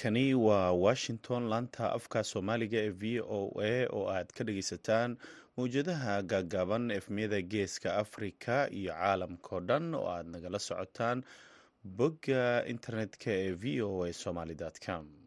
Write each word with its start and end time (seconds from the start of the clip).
halkani 0.00 0.34
waa 0.34 0.72
washington 0.72 1.42
laanta 1.48 1.92
afka 1.92 2.20
soomaaliga 2.24 2.78
ee 2.78 2.90
v 3.00 3.20
o 3.20 3.40
a 3.62 3.86
oo 3.92 4.08
aad 4.10 4.26
ka 4.36 4.44
dhageysataan 4.44 5.16
mawjadaha 5.56 6.22
gaagaaban 6.22 6.90
efmiyada 6.90 7.40
geeska 7.42 7.94
afrika 7.96 8.68
iyo 8.72 8.92
caalamkao 8.92 9.60
dhan 9.60 9.94
oo 9.94 10.06
aad 10.08 10.26
nagala 10.34 10.58
socotaan 10.58 11.24
bogga 11.84 12.64
internetka 12.74 13.30
ee 13.30 13.52
v 13.62 13.82
o 13.82 14.04
a 14.04 14.12
somaly 14.12 14.56
com 14.86 15.19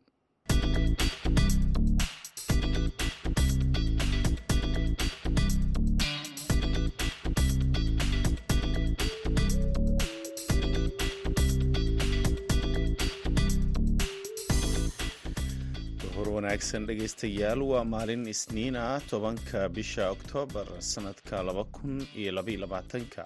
wanaagsan 16.43 16.85
dhegeystayaal 16.87 17.61
waa 17.71 17.83
maalin 17.91 18.23
isniin 18.27 18.75
ah 18.75 18.99
tobanka 19.09 19.59
bisha 19.75 20.09
oktoobar 20.15 20.67
sanadka 20.79 21.39
laba 21.43 21.63
kun 21.75 22.03
iyo 22.19 22.31
labaiyo 22.31 22.59
labaatanka. 22.59 23.23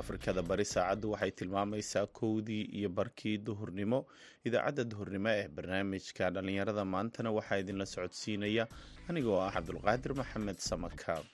Afrikada 0.00 0.42
bari 0.42 0.64
saacaddu 0.64 1.10
waxay 1.12 1.30
tilmaamaysaa 1.30 2.06
kowdii 2.06 2.62
iyo 2.78 2.88
barkii 2.88 3.36
duhurnimo 3.38 4.06
idaacadda 4.48 4.84
duhurnimo 4.84 5.28
ee 5.28 5.48
barnaamijka 5.48 6.30
dhallinyarada 6.30 6.84
maantana 6.84 7.30
waxaa 7.36 7.58
idinla 7.62 7.86
socodsiinaya. 7.86 8.64
Anigoo 9.08 9.38
ah 9.46 9.52
cabdulqaadir 9.52 10.14
maxamed 10.20 10.56
samakaab 10.70 11.24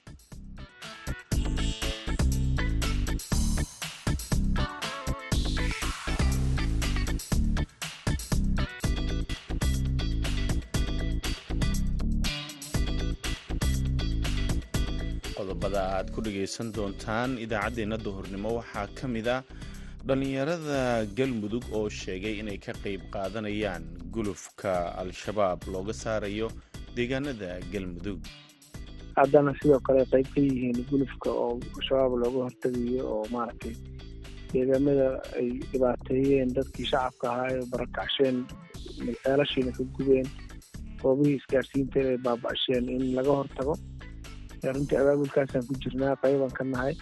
aad 16.00 16.08
ku 16.14 16.20
dhagaysan 16.26 16.68
doontaan 16.76 17.30
idaacaddeenna 17.44 17.96
duhurnimo. 18.06 18.50
Waxaa 18.58 18.86
ka 18.98 19.06
mid 19.14 19.26
a 19.34 19.36
dhallinyarada 20.08 20.78
galmudug 21.18 21.64
oo 21.78 21.88
sheegay 22.00 22.34
inay 22.42 22.58
ka 22.66 22.72
qayb 22.84 23.02
qaadanayaan 23.14 23.84
gulufka 24.14 24.72
al-shabaab 25.02 25.60
looga 25.74 25.92
saarayo 26.02 26.48
deegaanada 26.96 27.50
galmudug. 27.72 28.20
Haddana 29.18 29.52
sidoo 29.60 29.80
kale 29.86 30.02
qayb 30.12 30.26
ka 30.34 30.40
yihiin 30.48 30.78
gulufka 30.90 31.30
oo 31.44 31.52
shabaab 31.88 32.12
looga 32.22 32.40
hortegayo 32.46 33.02
oo 33.14 33.24
maaragtay 33.34 33.74
deegaamada 34.52 35.08
ay 35.40 35.48
dhibaateeyeen 35.70 36.54
dadkii 36.56 36.86
shacabka 36.92 37.26
ahaa 37.32 37.50
ee 37.58 37.66
barakacsheen 37.72 38.36
ceelashiina 39.22 39.72
ka 39.78 39.84
gubeen 39.98 40.26
goobihii 41.02 41.36
isgaarsiinta 41.40 41.98
ay 42.12 42.18
baaba'sheen 42.26 42.88
in 42.96 43.04
laga 43.18 43.32
hortago 43.40 43.74
runtii 44.68 44.96
abaabulkaasaan 45.02 45.66
ku 45.66 45.74
jirnaa 45.82 46.16
qayban 46.22 46.50
ka 46.58 46.64
nahay. 46.64 46.94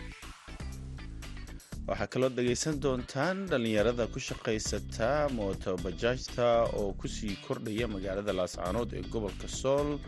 Waxaa 1.88 2.06
kaloo 2.12 2.28
dhagaysan 2.28 2.80
doontaan 2.84 3.46
dhallinyarada 3.50 4.06
ku 4.12 4.18
shaqaysata 4.20 5.28
mootobajaajta 5.38 6.46
oo 6.80 6.92
ku 7.00 7.08
sii 7.08 7.36
kordhaya 7.46 7.88
magaalada 7.88 8.32
laascaanood 8.40 8.92
ee 8.92 9.02
gobolka 9.12 9.48
sool. 9.48 9.98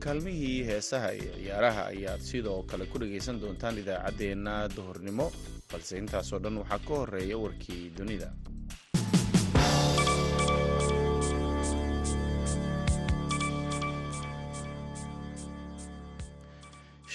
Kaalmihii 0.00 0.64
heesaha 0.70 1.12
iyo 1.14 1.32
ciyaaraha 1.38 1.82
ayaad 1.92 2.20
sidoo 2.30 2.62
kale 2.70 2.84
ku 2.92 2.98
dhagaysan 2.98 3.40
doontaan 3.40 3.78
idaacaddeenna 3.82 4.68
duhurnimo 4.76 5.26
balse 5.72 5.98
intaasoo 6.02 6.38
dhan 6.44 6.58
waxaa 6.62 6.78
ka 6.88 6.94
horreeya 7.00 7.36
warkii 7.38 7.90
dunida 7.98 8.28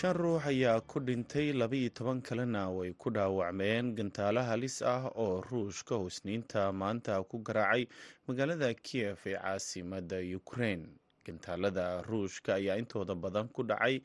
shan 0.05 0.13
ruux 0.13 0.39
ayaa 0.45 0.81
ku 0.85 0.99
dhintay 0.99 1.49
labaiyo 1.53 1.89
toban 1.89 2.21
kalena 2.21 2.69
way 2.69 2.93
ku 2.93 3.09
dhaawacmeen. 3.09 3.95
Gantaalo 3.97 4.41
halis 4.45 4.81
ah 4.81 5.09
oo 5.15 5.41
ruushka 5.41 5.95
husniinta 5.97 6.69
maanta 6.73 7.17
ku 7.25 7.39
garaacay 7.41 7.87
magaalada 8.27 8.69
kiev 8.85 9.17
ee 9.25 9.33
caasimada 9.33 10.21
ukrein 10.37 10.85
gantaalada 11.25 12.01
ruushka 12.05 12.53
ayaa 12.61 12.77
intooda 12.77 13.15
badan 13.15 13.47
ku 13.49 13.63
dhacay 13.63 14.01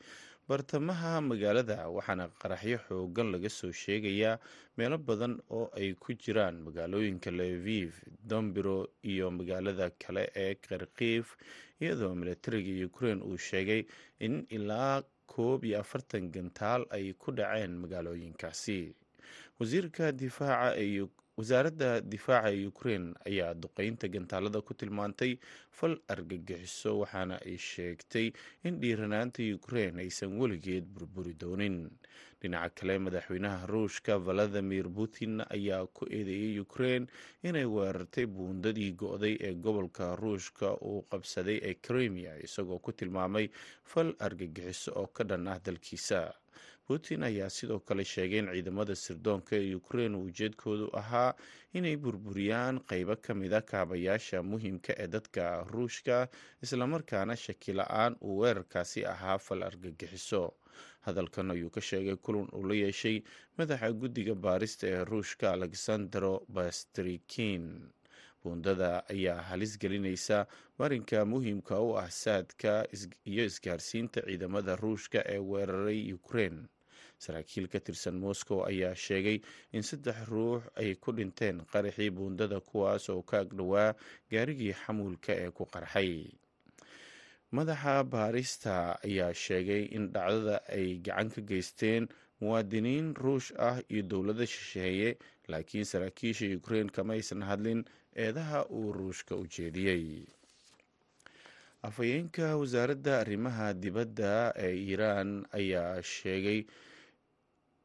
bartamaha 0.49 1.21
magaalada 1.21 1.85
waxaana 1.93 2.29
qaraxyo 2.41 2.77
xoogan 2.89 3.29
laga 3.31 3.49
soo 3.49 3.69
sheegayaa 3.71 4.39
meelo 4.77 4.97
badan 4.97 5.37
oo 5.53 5.69
ay 5.77 5.93
ku 5.93 6.13
jiraan 6.17 6.65
magaalooyinka 6.65 7.29
leviv 7.31 7.93
dombiro 8.25 8.89
iyo 9.05 9.29
magaalada 9.31 9.89
kale 10.01 10.31
ee 10.35 10.55
kharkiif 10.65 11.37
iyadoo 11.81 12.15
militariga 12.17 12.73
ukrein 12.89 13.21
uu 13.21 13.37
sheegay 13.37 13.85
in 14.19 14.45
ilaa 14.49 15.03
koob 15.33 15.63
iyo 15.67 15.79
afartan 15.83 16.25
gantaal 16.35 16.81
ay 16.95 17.05
ku 17.21 17.29
dhaceen 17.37 17.73
magaalooyinkaasi. 17.81 18.79
Wasiirka 19.59 20.11
difaaca 20.11 20.75
wasaaradda 21.37 22.01
difaaca 22.11 22.51
ee 22.53 22.65
ukrein 22.71 23.05
ayaa 23.29 23.53
duqeynta 23.63 24.07
gantaalada 24.15 24.61
ku 24.61 24.73
tilmaantay 24.73 25.31
fal 25.71 25.95
argagixiso 26.13 26.91
waxaana 27.01 27.35
ay 27.47 27.57
sheegtay 27.57 28.27
in 28.67 28.79
dhiiranaanta 28.81 29.41
ukrein 29.55 29.99
aysan 30.03 30.35
weligeed 30.39 30.85
burburi 30.95 31.33
doonin. 31.41 31.77
Dhinaca 32.41 32.73
kale 32.75 32.97
madaxweynaha 33.05 33.65
ruushka 33.71 34.17
valadimir 34.27 34.89
putin 34.97 35.39
ayaa 35.55 35.85
ku 35.93 36.05
eedeeyey 36.09 36.59
ukrein 36.59 37.07
inay 37.43 37.65
weerartay 37.65 38.25
buundadii 38.25 38.91
go-day 39.01 39.35
ee 39.47 39.53
gobolka 39.53 40.15
ruushka 40.15 40.73
uu 40.81 41.01
qabsaday 41.11 41.57
ee 41.69 41.73
krimiya 41.85 42.33
isagoo 42.43 42.79
ku 42.79 42.91
tilmaamay 42.91 43.47
fal 43.85 44.09
argagixiso 44.19 44.91
oo 44.99 45.07
ka 45.07 45.23
dhan 45.23 45.47
ah 45.47 45.59
dalkiisa 45.65 46.33
putin 46.91 47.23
ayaa 47.23 47.49
sidoo 47.49 47.79
kale 47.79 48.03
sheegay 48.13 48.39
in 48.39 48.47
ciidamada 48.53 48.95
sirdoonka 48.95 49.55
ee 49.55 49.75
ukrein 49.75 50.15
ujeedkoodu 50.15 50.87
ahaa 51.01 51.33
inay 51.73 51.95
burburiyaan 52.05 52.79
qeybo 52.91 53.15
ka 53.25 53.33
mida 53.41 53.61
kaabayaasha 53.71 54.43
muhiimka 54.51 54.91
ee 55.03 55.07
dadka 55.07 55.43
ruushka 55.73 56.17
islamarkaana 56.65 57.35
shaki 57.45 57.71
la'aan 57.79 58.15
uu 58.21 58.37
weerarkaasi 58.41 59.05
ahaa 59.13 59.37
fal 59.45 59.63
argagixiso 59.69 60.43
hadalkan 61.07 61.51
ayuu 61.55 61.69
ka 61.77 61.81
sheegay 61.81 62.15
kulan 62.25 62.47
uu 62.57 62.63
la 62.69 62.75
yeeshay 62.83 63.17
madaxa 63.57 63.91
guddiga 64.01 64.35
baarista 64.35 64.87
ee 64.87 65.03
ruushka 65.11 65.51
alexandro 65.53 66.33
bastrikin 66.57 67.63
buundada 68.43 68.91
ayaa 69.13 69.41
halis 69.49 69.73
gelinaysa 69.79 70.37
marinka 70.79 71.25
muhiimka 71.25 71.79
u 71.87 71.89
ah 72.03 72.09
saadka 72.09 72.73
iyo 73.31 73.43
isgaarsiinta 73.45 74.21
ciidamada 74.27 74.75
ruushka 74.75 75.19
ee 75.33 75.37
weeraray 75.51 76.13
ukrein 76.19 76.57
saraakiil 77.23 77.67
ka 77.73 77.79
tirsan 77.85 78.17
moscow 78.25 78.59
ayaa 78.71 78.95
sheegay 79.05 79.37
in 79.75 79.83
saddex 79.89 80.17
ruux 80.31 80.61
ay 80.81 80.89
ku 81.03 81.09
dhinteen 81.17 81.57
qaraxii 81.71 82.09
buundada 82.17 82.57
kuwaas 82.69 83.09
oo 83.13 83.21
ka 83.29 83.35
agdhowaa 83.43 83.89
gaarigii 84.31 84.73
xamuulka 84.81 85.31
ee 85.43 85.51
ku 85.57 85.63
qarxay. 85.73 86.11
Madaxa 87.55 87.95
baarista 88.13 88.73
ayaa 89.07 89.33
sheegay 89.43 89.83
in 89.95 90.03
dhacdada 90.13 90.55
ay 90.75 90.87
gacan 91.05 91.29
ka 91.35 91.41
geysteen 91.49 92.03
muwaadiniin 92.41 93.07
ruush 93.23 93.49
ah 93.69 93.77
iyo 93.91 94.01
dowladda 94.11 94.45
shisheeye 94.53 95.09
laakiin 95.51 95.85
saraakiisha 95.91 96.45
ukrein 96.57 96.89
kama 96.95 97.13
aysan 97.13 97.43
hadlin 97.49 97.81
eedaha 98.23 98.59
uu 98.77 98.89
ruushka 98.97 99.35
u 99.35 99.43
jeediyey 99.55 100.25
afhayeenka 101.87 102.47
wasaaradda 102.61 103.13
arrimaha 103.23 103.67
dibadda 103.83 104.53
ee 104.65 104.73
iiraan 104.85 105.31
ayaa 105.59 106.01
sheegay 106.15 106.59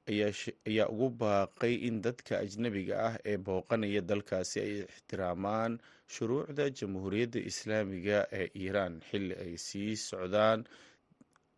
ayaa 0.09 0.89
ugu 0.89 1.09
baaqay 1.11 1.75
in 1.89 2.01
dadka 2.03 2.39
ajnabiga 2.39 2.95
ah 3.09 3.15
ee 3.25 3.37
booqanaya 3.37 4.01
dalkaasi 4.01 4.61
ay 4.61 4.73
ixtiraamaan 4.87 5.79
shuruucda 6.15 6.71
jamhuuriyadda 6.71 7.41
islaamiga 7.51 8.19
ee 8.33 8.47
iiraan. 8.55 9.01
Xilli 9.11 9.35
ay 9.45 9.57
sii 9.59 9.97
socdaan 9.97 10.65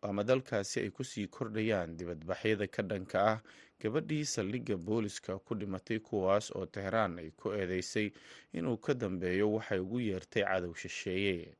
ama 0.01 0.23
dalkaasi 0.23 0.79
ay 0.83 0.89
ku 0.89 1.03
sii 1.03 1.27
kordhayaan 1.27 1.97
dibadbaxyada 1.97 2.67
ka 2.67 2.81
dhanka 2.83 3.19
ah 3.33 3.39
gabadhii 3.81 4.25
saldhigga 4.25 4.75
booliska 4.77 5.39
ku 5.39 5.55
dhimatay 5.55 5.99
kuwaas 5.99 6.51
oo 6.55 6.65
tehraan 6.65 7.19
ay 7.19 7.29
ku 7.31 7.51
eedeysay 7.53 8.11
inuu 8.53 8.77
ka 8.77 8.93
dambeeyo 8.93 9.51
waxay 9.53 9.79
ugu 9.79 9.99
yeertay 9.99 10.43
cadow 10.43 10.73
shisheeye 10.75 11.53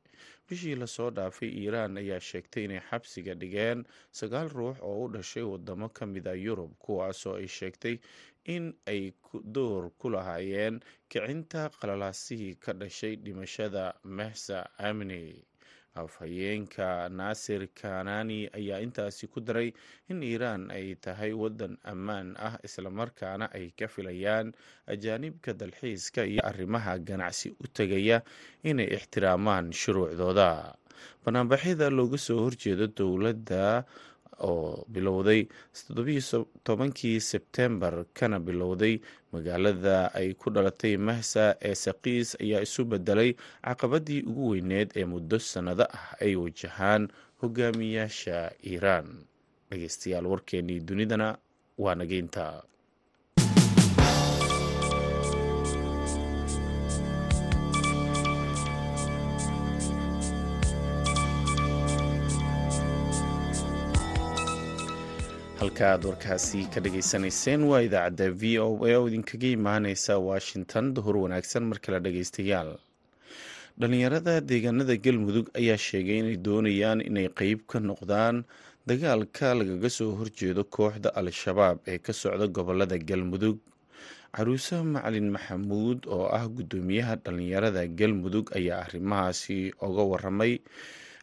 bishii 0.48 0.74
la 0.80 0.86
soo 0.86 1.10
dhaafay 1.10 1.48
iiraan 1.60 1.96
ayaa 2.02 2.20
sheegtay 2.20 2.64
inay 2.64 2.80
xabsiga 2.90 3.34
dhigeen 3.34 3.84
sagaal 4.20 4.48
ruux 4.48 4.76
oo 4.82 5.04
u 5.04 5.08
dhashay 5.14 5.42
wadamo 5.42 5.88
ka 5.88 6.06
mid 6.06 6.26
a 6.28 6.34
yurub 6.34 6.72
kuwaasoo 6.78 7.34
ay 7.40 7.46
sheegtay 7.58 7.96
in 8.44 8.74
ay 8.86 9.12
door 9.54 9.90
ku 9.98 10.10
lahaayeen 10.10 10.80
kicinta 11.08 11.70
qalalaasihii 11.80 12.54
ka 12.64 12.72
dhashay 12.72 13.16
dhimashada 13.16 13.94
mehsa 14.04 14.58
amni 14.78 15.44
afhayeenka 15.94 17.08
naasir 17.10 17.66
kanani 17.74 18.48
ayaa 18.54 18.80
intaasi 18.80 19.26
ku 19.26 19.40
daray 19.40 19.72
in 20.08 20.22
iiraan 20.22 20.70
ay 20.70 20.94
tahay 20.94 21.32
waddan 21.32 21.74
ammaan 21.84 22.36
ah 22.38 22.54
islamarkaana 22.66 23.50
ay 23.54 23.70
ka 23.78 23.88
filayaan 23.88 24.52
ajaanibka 24.86 25.52
dalxiiska 25.54 26.24
iyo 26.26 26.42
arrimaha 26.46 26.98
ganacsi 26.98 27.50
u 27.58 27.66
tegaya 27.66 28.22
inay 28.62 28.86
ixtiraamaan 28.96 29.72
shuruucdooda. 29.72 30.74
Banaanbaxyada 31.24 31.88
looga 31.90 32.18
soo 32.18 32.44
horjeedo 32.44 32.86
dowladda 32.86 33.84
oo 34.40 34.84
bilowday 34.88 35.46
tobankii 36.64 37.20
sebtembar 37.20 38.04
kana 38.14 38.40
bilowday 38.40 39.00
magaalada 39.32 40.14
ay 40.14 40.34
ku 40.34 40.50
dhalatay 40.50 40.96
mahsa 40.96 41.56
ee 41.62 41.74
saqiis 41.74 42.36
ayaa 42.42 42.62
isu 42.66 42.84
bedelay 42.84 43.30
caqabadii 43.64 44.22
ugu 44.30 44.48
weyneed 44.50 44.88
ee 44.96 45.04
muddo 45.04 45.38
sannado 45.38 45.84
ah 45.84 46.06
ay 46.20 46.34
wajahaan 46.36 47.08
hogaamiyaasha 47.42 48.52
iiraan. 48.66 49.08
Dhegeystayaal 49.70 50.26
warkeenii 50.26 50.80
dunidana 50.80 51.38
waa 51.78 51.94
nageynta 51.94 52.62
halka 65.60 65.84
aad 65.92 66.04
warkaasi 66.08 66.60
ka 66.72 66.80
dhageysanayseen 66.84 67.62
waa 67.70 67.82
idaacadda 67.86 68.26
v 68.40 68.58
o 68.64 68.68
a 68.88 68.92
oo 68.98 69.08
idinkaga 69.08 69.48
imaaneysa 69.58 70.14
washington 70.30 70.84
duhur 70.94 71.16
wanaagsan 71.24 71.64
mar 71.70 71.78
kale 71.84 71.98
dhageystayaal 72.06 72.70
dhalinyarada 73.80 74.34
deegaanada 74.50 74.96
galmudug 75.04 75.46
ayaa 75.60 75.78
sheegay 75.86 76.18
inay 76.22 76.36
doonayaan 76.46 77.00
inay 77.08 77.28
qeyb 77.40 77.60
ka 77.70 77.78
noqdaan 77.88 78.36
dagaalka 78.88 79.48
lagaga 79.58 79.90
soo 79.98 80.10
horjeedo 80.20 80.62
kooxda 80.76 81.08
al-shabaab 81.20 81.76
ee 81.92 81.98
ka 81.98 82.12
socda 82.12 82.46
gobollada 82.56 82.98
galmudug. 83.10 83.58
Caruuse 84.36 84.76
macalin 84.94 85.28
maxamuud 85.34 86.00
oo 86.16 86.26
ah 86.38 86.44
guddoomiyaha 86.56 87.14
dhalinyarada 87.24 87.82
galmudug 87.98 88.46
ayaa 88.58 88.80
arrimahaasi 88.86 89.58
oga 89.86 90.02
waramay 90.12 90.52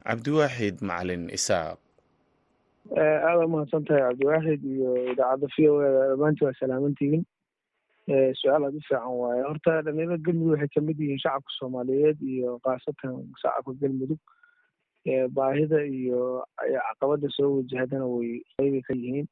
cabdiwaaxid 0.07 0.75
macalin 0.89 1.23
isaaq 1.37 1.77
aada 2.95 3.45
umahadsan 3.45 3.83
tahay 3.85 4.01
cabdiwaaxid 4.07 4.61
iyo 4.63 4.91
idaacadda 5.11 5.47
v 5.55 5.69
o 5.69 5.75
eda 5.87 6.03
dhammaanti 6.11 6.43
waa 6.45 6.53
salaamantihiin. 6.59 7.23
Su'aal 8.39 8.63
aada 8.67 8.77
u 8.77 8.81
fiican 8.87 9.11
waaye 9.21 9.41
horta 9.47 9.81
dhalinyarada 9.85 10.23
galmudug 10.25 10.51
waxay 10.55 10.69
ka 10.75 10.81
mid 10.87 10.99
yihiin 11.03 11.19
shacabka 11.23 11.51
soomaaliyeed 11.59 12.17
iyo 12.21 12.59
khaasatan 12.63 13.15
shacabka 13.41 13.73
galmudug. 13.81 14.19
Baahida 15.35 15.83
iyo 15.85 16.43
caqabada 16.59 17.27
soo 17.37 17.49
wajahadana 17.59 18.07
way 18.07 18.41
qeybi 18.57 18.81
ka 18.87 18.93
yihiin. 18.93 19.27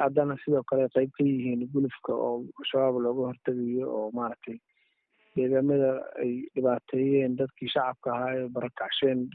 Haddana 0.00 0.36
sidoo 0.44 0.62
kale 0.64 0.88
qeyb 0.96 1.10
ka 1.18 1.24
yihiin 1.24 1.68
gulufka 1.72 2.12
oo 2.16 2.44
shabaab 2.70 2.96
looga 3.04 3.28
hortegayo 3.30 3.86
oo 3.98 4.10
maaragtay 4.16 4.56
deegaamada 5.36 5.90
ay 6.22 6.32
dhibaateeyeen 6.54 7.36
dadkii 7.36 7.68
shacabka 7.74 8.08
ahaa 8.14 8.32
ee 8.40 8.48
barakacsheen 8.56 9.28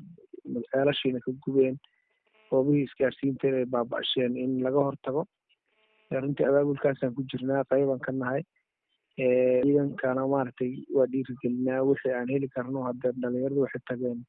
ceelashiina 0.71 1.19
ka 1.25 1.31
gubeen 1.45 1.77
goobihii 2.49 2.83
isgaarsiinteeda 2.87 3.57
ay 3.63 3.65
baaba-asheen 3.75 4.37
in 4.37 4.59
laga 4.65 4.83
hortago. 4.87 5.25
Runtii 6.11 6.45
abaabulkaasaan 6.49 7.15
ku 7.15 7.23
jirnaa 7.31 7.63
qeybaan 7.71 7.99
ka 8.05 8.11
nahay. 8.11 8.43
Ciidankana 9.17 10.27
maaragtay 10.27 10.71
waa 10.95 11.05
dhiirigelinaa. 11.11 11.83
Wixii 11.89 12.13
aan 12.13 12.29
heli 12.33 12.47
karno 12.55 12.83
hadda 12.87 13.11
dhalinyaradu 13.21 13.61
waxay 13.65 13.81
tageen 13.89 14.19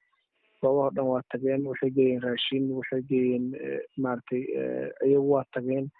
goobaha 0.62 0.88
o 0.88 0.94
dhan 0.96 1.06
waa 1.12 1.22
tageen. 1.32 1.66
Waxay 1.66 1.90
geeyeen 1.90 2.22
raashin 2.22 2.70
waxay 2.78 3.02
geeyeen 3.10 3.46
maaragtay 3.98 4.42
iyagu 5.06 5.30
waa 5.34 5.44
tageen. 5.54 5.90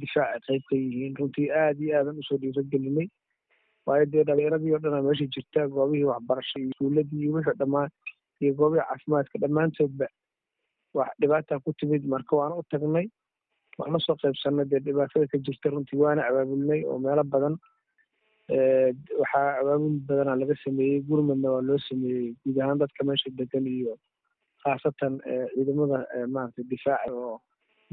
Difaacay 0.00 0.40
qeyb 0.48 0.62
ka 0.70 0.76
yihiin. 0.76 1.16
Runtii 1.18 1.50
aada 1.50 1.80
iyo 1.84 1.96
aadan 1.98 2.18
u 2.18 2.22
soo 2.28 2.38
dhiirigelinay. 2.38 3.08
Waayo 3.86 4.06
dee 4.12 4.24
dhalinyaradii 4.24 4.74
o 4.74 4.78
dhan 4.78 4.94
a 4.98 5.02
meesha 5.02 5.26
jirta 5.34 5.66
goobihii 5.68 6.04
waxbarasha 6.10 6.58
iyo 6.60 6.70
iskuuladii 6.70 7.20
iyo 7.22 7.32
wixii 7.36 7.58
dhammaan 7.58 7.90
iyo 8.40 8.54
goobihii 8.54 8.86
caafimaadka 8.88 9.38
dhammaantoodba 9.42 10.06
wax 10.98 11.10
dhibaataa 11.20 11.60
ku 11.64 11.72
timid 11.80 12.04
marka 12.14 12.36
waana 12.40 12.58
u 12.60 12.64
tagnay 12.74 13.06
waana 13.80 13.98
soo 14.06 14.16
qaybsanay 14.24 14.66
dee 14.72 14.82
dhibaatada 14.88 15.26
ka 15.32 15.38
jirta 15.48 15.70
runtii 15.76 16.00
waana 16.04 16.26
abaabulnay 16.30 16.80
oo 16.90 16.98
meelo 17.06 17.24
badan 17.34 17.56
waxaa 19.20 19.58
abaabul 19.60 19.96
badanaa 20.08 20.36
laga 20.42 20.56
sameeyey 20.64 21.00
gurmadna 21.08 21.50
waa 21.54 21.64
loo 21.68 21.78
sameeyey 21.88 22.28
guud 22.44 22.58
ahaan 22.62 22.78
dadka 22.82 23.04
meesha 23.08 23.30
degan 23.40 23.66
iyo 23.66 23.94
khaasatan 24.64 25.14
ciidamada 25.54 25.98
maaragtay 26.34 26.64
difaaca 26.72 27.10
oo 27.22 27.36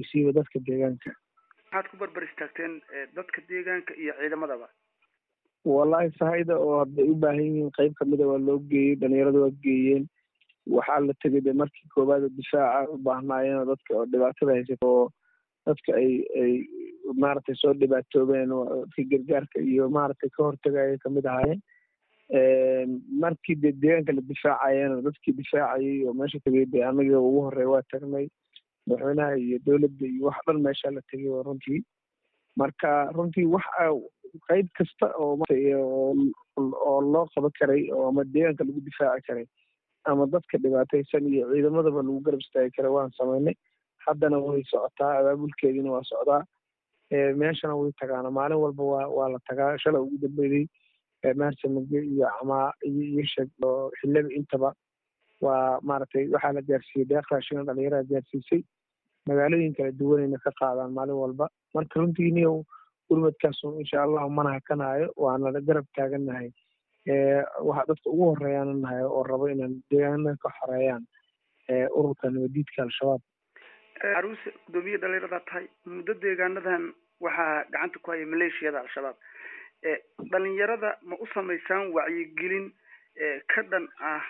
isiiba 0.01 0.31
dadka 0.37 0.59
deegaanka. 0.67 1.11
Maxaad 1.71 1.85
ku 1.91 1.97
barbar 2.01 2.23
istaagteen 2.29 2.73
dadka 3.17 3.41
deegaanka 3.49 3.93
iyo 4.03 4.13
ciidamadaba? 4.21 4.67
Wallahi 5.65 6.09
sahayda 6.19 6.55
oo 6.65 6.79
hadday 6.83 7.05
u 7.11 7.15
baahan 7.23 7.43
yihiin 7.47 7.71
qeyb 7.77 7.93
kamida 7.99 8.27
waa 8.31 8.41
loo 8.47 8.59
geeyey 8.71 8.95
dhalinyarada 9.01 9.39
waa 9.45 9.53
geeyeen 9.65 10.05
waxaa 10.77 10.99
la 11.07 11.13
tegay 11.23 11.41
de 11.47 11.53
markii 11.53 11.89
koowaad 11.95 12.25
difaaca 12.37 12.91
u 12.93 12.97
baahnaayeen 13.07 13.67
dadka 13.71 13.91
oo 13.99 14.05
dhibaatada 14.11 14.51
haysata 14.57 14.87
oo 14.87 15.09
dadka 15.67 15.91
ay 16.01 16.11
ay 16.43 16.53
maaragtay 17.23 17.55
soo 17.61 17.73
dhibaatoobeen 17.81 18.49
dadka 18.49 19.03
gargaarka 19.11 19.59
iyo 19.71 19.89
maaragtay 19.97 20.29
ka 20.37 20.43
hortagaya 20.43 20.97
ka 21.03 21.09
mid 21.09 21.25
ahaayeen. 21.25 21.61
Markii 23.23 23.55
de 23.63 23.71
deegaanka 23.81 24.11
la 24.15 24.21
difaacayeen 24.31 25.01
dadkii 25.07 25.33
difaacayay 25.39 26.05
oo 26.07 26.13
meesha 26.13 26.39
tegay 26.45 26.65
de 26.65 26.79
anaga 26.89 27.19
ugu 27.19 27.41
horeya 27.47 27.69
waa 27.73 27.83
tagnay 27.91 28.27
madaxweynaha 28.87 29.37
iyo 29.37 29.57
dowladda 29.65 30.05
iyo 30.07 30.25
wax 30.27 30.37
dhan 30.47 30.61
meesha 30.65 30.91
la 30.95 31.01
tegay 31.11 31.27
oo 31.29 31.43
runtii. 31.43 31.81
Marka 32.57 32.89
runtii 33.15 33.45
wax 33.55 33.65
qeyb 34.49 34.67
kasta 34.77 35.07
oo 35.19 35.37
oo 36.57 37.01
loo 37.13 37.25
qaban 37.35 37.51
karay 37.59 37.81
oo 37.91 38.07
ama 38.09 38.23
deegaanka 38.33 38.63
lagu 38.67 38.81
difaaci 38.87 39.25
karay 39.27 39.45
ama 40.05 40.25
dadka 40.33 40.57
dhibaataysan 40.63 41.27
iyo 41.33 41.47
ciidamadaba 41.53 42.01
lagu 42.03 42.19
garab 42.25 42.41
istaagi 42.45 42.71
kara 42.77 42.91
waan 42.95 43.11
samaynay 43.17 43.55
haddana 44.05 44.37
way 44.45 44.63
socotaa 44.71 45.11
abaabulkeediina 45.19 45.91
waa 45.95 46.03
socdaa. 46.11 46.41
Meeshana 47.41 47.75
way 47.79 47.91
tagaana 48.01 48.31
maalin 48.31 48.57
walba 48.63 48.83
waa 48.83 49.07
waa 49.17 49.29
la 49.33 49.39
tagaa. 49.49 49.77
Shalay 49.77 50.01
ugu 50.01 50.17
dambeeyey 50.23 50.65
maarsamage 51.39 51.99
iyo 52.13 52.27
camaa 52.39 52.71
iyo 52.83 53.03
iyo 53.11 53.23
sheeg 53.33 53.49
oo 53.63 53.91
xillada 53.99 54.29
intaba 54.39 54.73
waa 55.41 55.79
maaragtay 55.81 56.25
waxaa 56.33 56.53
la 56.57 56.61
gaarsiiyey 56.61 57.05
deeq 57.11 57.27
raashina 57.31 57.63
dhalinyaraha 57.67 58.03
gaarsiisay. 58.11 58.61
Magaalooyin 59.27 59.75
kala 59.77 59.91
duwanayna 59.99 60.37
ka 60.43 60.51
qaadaan 60.59 60.91
maalin 60.97 61.15
walba. 61.23 61.47
Marka 61.75 61.99
runtii 61.99 62.31
niyow 62.37 62.63
gurmadkaasu 63.09 63.79
insha 63.79 64.03
allahu 64.03 64.29
mana 64.29 64.51
hakanaayo 64.57 65.07
waana 65.15 65.61
garab 65.69 65.85
taagannahay 65.95 66.49
waxaa 67.07 67.85
dadka 67.87 68.09
ugu 68.09 68.25
horeeyaana 68.35 68.73
nahay 68.73 69.03
oo 69.03 69.23
rabo 69.23 69.47
inaan 69.49 69.75
deegaanada 69.91 70.35
ka 70.43 70.49
xoreeyaan 70.59 71.03
ururka 71.97 72.29
nabadiidka 72.29 72.83
al-shabaab. 72.83 73.21
Caruuse 74.01 74.49
guddoomiye 74.67 74.97
dhalinyarada 74.97 75.39
tahay 75.49 75.67
muddo 75.85 76.13
deegaanadan 76.13 76.93
waxaa 77.19 77.63
gacanta 77.71 77.99
ku 77.99 78.11
haya 78.11 78.25
maleeshiyada 78.25 78.79
al-shabaab. 78.79 79.15
Dhalinyarada 80.31 80.97
ma 81.01 81.15
u 81.19 81.27
samaysaan 81.33 81.91
wacyigelin 81.93 82.71
ka 83.53 83.61
dhan 83.71 83.87
ah 83.99 84.23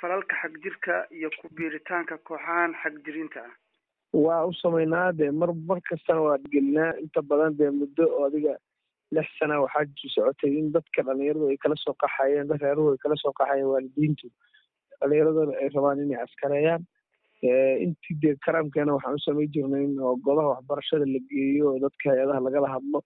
falalka 0.00 0.34
xagjirka 0.42 1.06
iyo 1.10 1.30
ku 1.40 1.48
biiritaanka 1.56 2.18
kooxahan 2.26 2.74
xagjirinta 2.82 3.40
ah 3.46 3.54
waa 4.12 4.44
u 4.46 4.52
samaynaa 4.62 5.12
dee 5.12 5.30
mar 5.30 5.50
mar 5.68 5.80
kastana 5.90 6.20
waa 6.22 6.38
gelinaa 6.52 6.92
inta 7.02 7.22
badan 7.22 7.56
dee 7.58 7.70
muddo 7.70 8.06
oo 8.08 8.24
adiga 8.26 8.54
lix 9.16 9.28
sana 9.38 9.60
waxaa 9.64 9.84
socotay 10.14 10.52
in 10.60 10.72
dadka 10.76 11.02
dhalinyaradu 11.08 11.48
ay 11.52 11.56
kala 11.64 11.76
soo 11.84 11.94
qaxayeen 12.04 12.48
dad 12.50 12.60
reeruhu 12.66 12.92
ay 12.94 12.98
kala 13.04 13.16
soo 13.22 13.32
qaxayeen 13.40 13.68
waalidiintu. 13.72 14.26
Dhalinyaradana 15.00 15.52
ay 15.62 15.68
rabaan 15.76 16.02
inay 16.04 16.20
askareeyaan 16.24 16.82
intii 17.84 18.16
dee 18.22 18.34
karaamkeena 18.46 18.94
waxaan 18.96 19.18
u 19.18 19.24
samayn 19.26 19.50
jirnay 19.54 19.86
oo 20.06 20.14
godaha 20.26 20.48
waxbarashada 20.54 21.06
la 21.14 21.20
geeyo 21.30 21.66
oo 21.72 21.78
dadka 21.84 22.10
hay'adaha 22.10 22.40
lagala 22.46 22.68
hadlo 22.74 23.00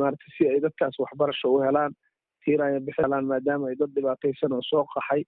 maaragtay 0.00 0.30
si 0.38 0.48
ay 0.52 0.60
dadkaas 0.66 0.98
waxbarasho 1.04 1.46
u 1.54 1.60
helaan 1.66 1.92
tiiraya 2.44 2.80
bixi 2.86 3.02
helaan 3.06 3.26
maadaama 3.30 3.68
ay 3.70 3.76
dad 3.82 3.90
dhibaataysan 3.96 4.52
oo 4.58 4.62
soo 4.70 4.84
qaxay 4.94 5.22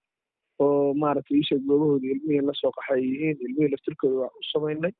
oo 0.65 0.95
maaragtay 1.03 1.39
isha 1.43 1.57
goobahooda 1.69 2.07
ilmihii 2.15 2.45
la 2.49 2.55
soo 2.61 2.73
qaxay 2.79 3.01
yihiin 3.11 3.37
ilmihii 3.47 3.73
laftirkooda 3.75 4.17
waa 4.23 4.33
u 4.41 4.43
samaynay. 4.53 4.93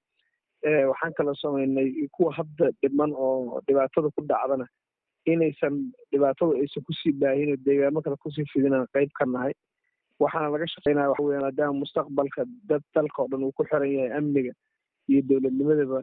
Waxaan 0.91 1.13
kaloo 1.19 1.35
samaynay 1.43 1.89
kuwa 2.17 2.31
hadda 2.39 2.67
dhiman 2.83 3.13
oo 3.27 3.61
dhibaatada 3.67 4.09
ku 4.15 4.21
dhacdana 4.31 4.67
inaysan 5.33 5.75
dhibaatadu 6.13 6.53
aysan 6.63 6.83
ku 6.87 6.93
sii 7.01 7.13
baahin 7.23 7.51
oo 7.55 7.61
deegaamo 7.67 8.03
kale 8.07 8.17
ku 8.25 8.31
sii 8.37 8.47
fidinaan 8.53 8.87
qayb 8.97 9.11
ka 9.19 9.25
nahay. 9.27 9.53
Waxaana 10.21 10.51
laga 10.55 10.67
shaqeynaya 10.75 11.11
waxa 11.13 11.23
weya 11.29 11.41
maadaama 11.47 11.81
mustaqbalka 11.83 12.45
dad 12.71 12.83
dalka 12.95 13.23
oo 13.23 13.29
dhan 13.33 13.45
uu 13.49 13.53
ku 13.59 13.65
xiran 13.71 13.91
yahay 13.97 14.13
amniga 14.19 14.53
iyo 15.09 15.21
dowladnimadaba. 15.29 16.01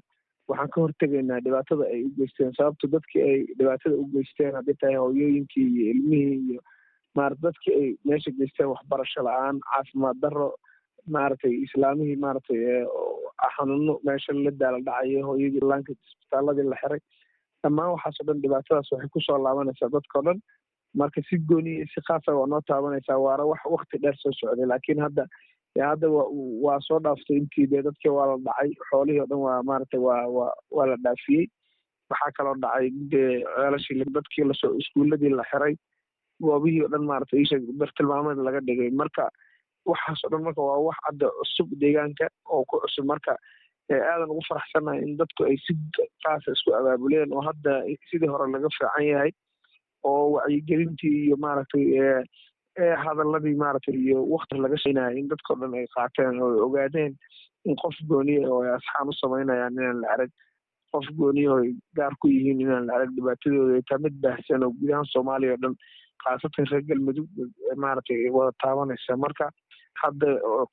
Waxaan 0.50 0.70
ka 0.74 0.82
hortegaynaa 0.82 1.40
dhibaatada 1.46 1.84
ay 1.94 2.02
u 2.08 2.12
geysteen 2.18 2.52
sababto 2.58 2.88
dadkii 2.96 3.22
ay 3.30 3.40
dhibaatada 3.58 3.96
u 3.96 4.06
geysteen 4.14 4.54
hadday 4.60 4.76
tahay 4.82 4.96
hooyooyinkii 5.04 5.68
iyo 5.76 5.86
ilmihii 5.94 6.40
iyo 6.52 6.62
maarata 7.16 7.42
dadkii 7.48 7.74
ay 7.82 7.90
meesha 8.06 8.32
geysteen 8.40 8.70
waxbarasho 8.74 9.24
la'aan 9.28 9.60
caafimaad 9.70 10.20
darro 10.26 10.48
maaragtay 11.16 11.54
islaamihii 11.66 12.20
maaragtay 12.26 12.60
xanuuno 13.56 13.94
meesha 14.08 14.34
la 14.46 14.52
daala 14.62 14.80
dhacayo 14.88 15.26
hooyadii 15.30 15.64
laanka 15.72 15.92
isbitaaladii 15.96 16.68
la 16.74 16.78
xiray 16.84 17.02
dhammaan 17.64 17.92
waxaasoo 17.96 18.26
dhan 18.30 18.42
dhibaatadaas 18.44 18.92
waxay 18.94 19.10
ku 19.14 19.20
soo 19.28 19.38
laabanaysaa 19.46 19.90
dadkao 19.96 20.22
dhan. 20.30 20.40
Marka 21.02 21.22
si 21.30 21.38
gooni 21.50 21.72
iyo 21.78 21.86
si 21.94 22.02
khaasa 22.08 22.36
waa 22.40 22.48
noo 22.54 22.62
taabanaysaa 22.68 23.18
waana 23.26 23.46
wax 23.52 23.62
wakti 23.76 23.98
dheer 24.04 24.16
soo 24.24 24.32
socday. 24.40 24.66
Laakiin 24.72 25.02
hadda 25.06 25.26
hadda 25.90 26.08
waa 26.66 26.80
soo 26.88 27.00
dhaaftay 27.06 27.38
intii 27.42 27.68
dee 27.72 27.82
dadkii 27.88 28.12
waa 28.18 28.28
la 28.32 28.36
dhacay 28.48 28.72
xoolihii 28.90 29.24
o 29.24 29.28
dhan 29.32 29.42
waa 29.46 29.64
maaragtay 29.70 30.00
waa 30.08 30.22
waa 30.38 30.52
waa 30.78 30.86
la 30.92 30.98
dhaafiyey. 31.08 31.48
Waxaa 32.12 32.32
kaloo 32.38 32.56
dhacay 32.66 32.90
dee 33.14 33.32
ceelashii 33.56 34.06
dadkii 34.20 34.46
la 34.50 34.54
soo 34.62 34.72
iskuuladii 34.84 35.34
la 35.40 35.44
xiray. 35.52 35.76
Goobihii 36.44 36.84
o 36.86 36.92
dhan 36.94 37.06
maaragtay 37.10 37.42
isha 37.42 37.58
bartilmaameed 37.82 38.38
laga 38.48 38.62
dhigay. 38.68 38.92
Marka 39.02 39.30
waxaas 39.92 40.22
o 40.26 40.30
dhan 40.36 40.44
marka 40.50 40.62
waa 40.70 40.78
wax 40.88 40.98
hadda 41.08 41.28
cusub 41.40 41.68
deegaanka 41.82 42.28
oo 42.54 42.64
ku 42.70 42.80
cusub. 42.86 43.06
Marka 43.14 43.34
aadan 43.92 44.30
ugu 44.34 44.44
faraxsanahay 44.50 45.00
in 45.08 45.18
dadku 45.22 45.46
ay 45.50 45.58
si 45.66 45.74
kaasa 46.26 46.52
isku 46.56 46.72
abaabuleen 46.80 47.34
oo 47.38 47.42
hadda 47.50 47.72
sidii 48.12 48.32
hore 48.34 48.48
laga 48.56 48.70
fiican 48.78 49.06
yahay 49.12 49.32
oo 50.12 50.24
wacyigelintii 50.38 51.16
iyo 51.28 51.36
maaragtay 51.46 51.86
hadaladii 53.06 53.56
maaragtay 53.64 53.96
iyo 54.06 54.20
wakti 54.34 54.58
laga 54.66 54.78
sheynayo 54.84 55.18
in 55.18 55.28
dadkao 55.34 55.56
dhan 55.62 55.74
ay 55.82 55.86
qaateen 55.96 56.40
oo 56.42 56.50
ay 56.56 56.62
ogaadeen 56.68 57.14
in 57.66 57.76
qof 57.84 57.96
gooniya 58.12 58.50
oo 58.54 58.62
ay 58.64 58.72
asxaan 58.78 59.10
u 59.10 59.14
samaynayaan 59.22 59.74
inaan 59.80 60.02
la 60.04 60.08
arag 60.16 60.32
qof 60.94 61.06
gooniya 61.20 61.52
oo 61.54 61.60
ay 61.66 61.72
gaar 62.00 62.14
ku 62.22 62.28
yihiin 62.34 62.62
inaan 62.66 62.88
la 62.88 62.94
arag 62.98 63.12
dhibaatadooda 63.18 63.76
ay 63.80 63.84
taa 63.92 64.02
mid 64.06 64.16
baahsan 64.26 64.64
oo 64.68 64.72
gudahaan 64.80 65.12
soomaaliya 65.14 65.54
o 65.58 65.62
dhan 65.66 65.76
khaasatan 66.24 66.66
reer 66.72 66.84
galmudug 66.90 67.28
maaragtay 67.84 68.30
wada 68.38 68.52
taabanaysa. 68.64 69.18
Marka 69.26 69.46
hadda 70.02 70.28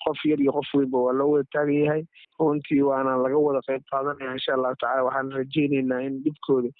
qof 0.04 0.24
yar 0.24 0.40
iyo 0.40 0.52
qof 0.52 0.68
weynba 0.74 0.98
waa 1.06 1.12
loo 1.12 1.30
wada 1.34 1.48
taagan 1.52 1.74
yahay. 1.84 2.02
Runtii 2.38 2.82
waana 2.82 3.16
laga 3.24 3.38
wada 3.38 3.60
qayb 3.68 3.82
qaadanaya 3.92 4.32
insha 4.38 4.54
allahu 4.54 4.76
tacala 4.80 5.04
waxaan 5.08 5.32
rajeyneynaa 5.38 6.00
in 6.08 6.22
dhibkooda 6.24 6.70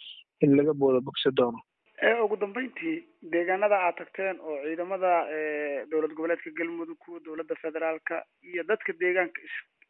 in 0.40 0.56
laga 0.56 0.72
booda 0.74 1.00
bogsa 1.00 1.30
doono. 1.36 1.60
Ugu 2.24 2.36
dambeyntii 2.40 2.96
deegaanada 3.32 3.76
aad 3.86 3.96
tagteen 4.00 4.38
oo 4.40 4.56
ciidamada 4.64 5.10
dowlad 5.90 6.14
goboleedka 6.16 6.50
galmudug 6.60 6.96
kuwa 6.98 7.20
dowladda 7.24 7.54
federaalka 7.62 8.24
iyo 8.42 8.62
dadka 8.64 8.92
deegaanka 9.00 9.40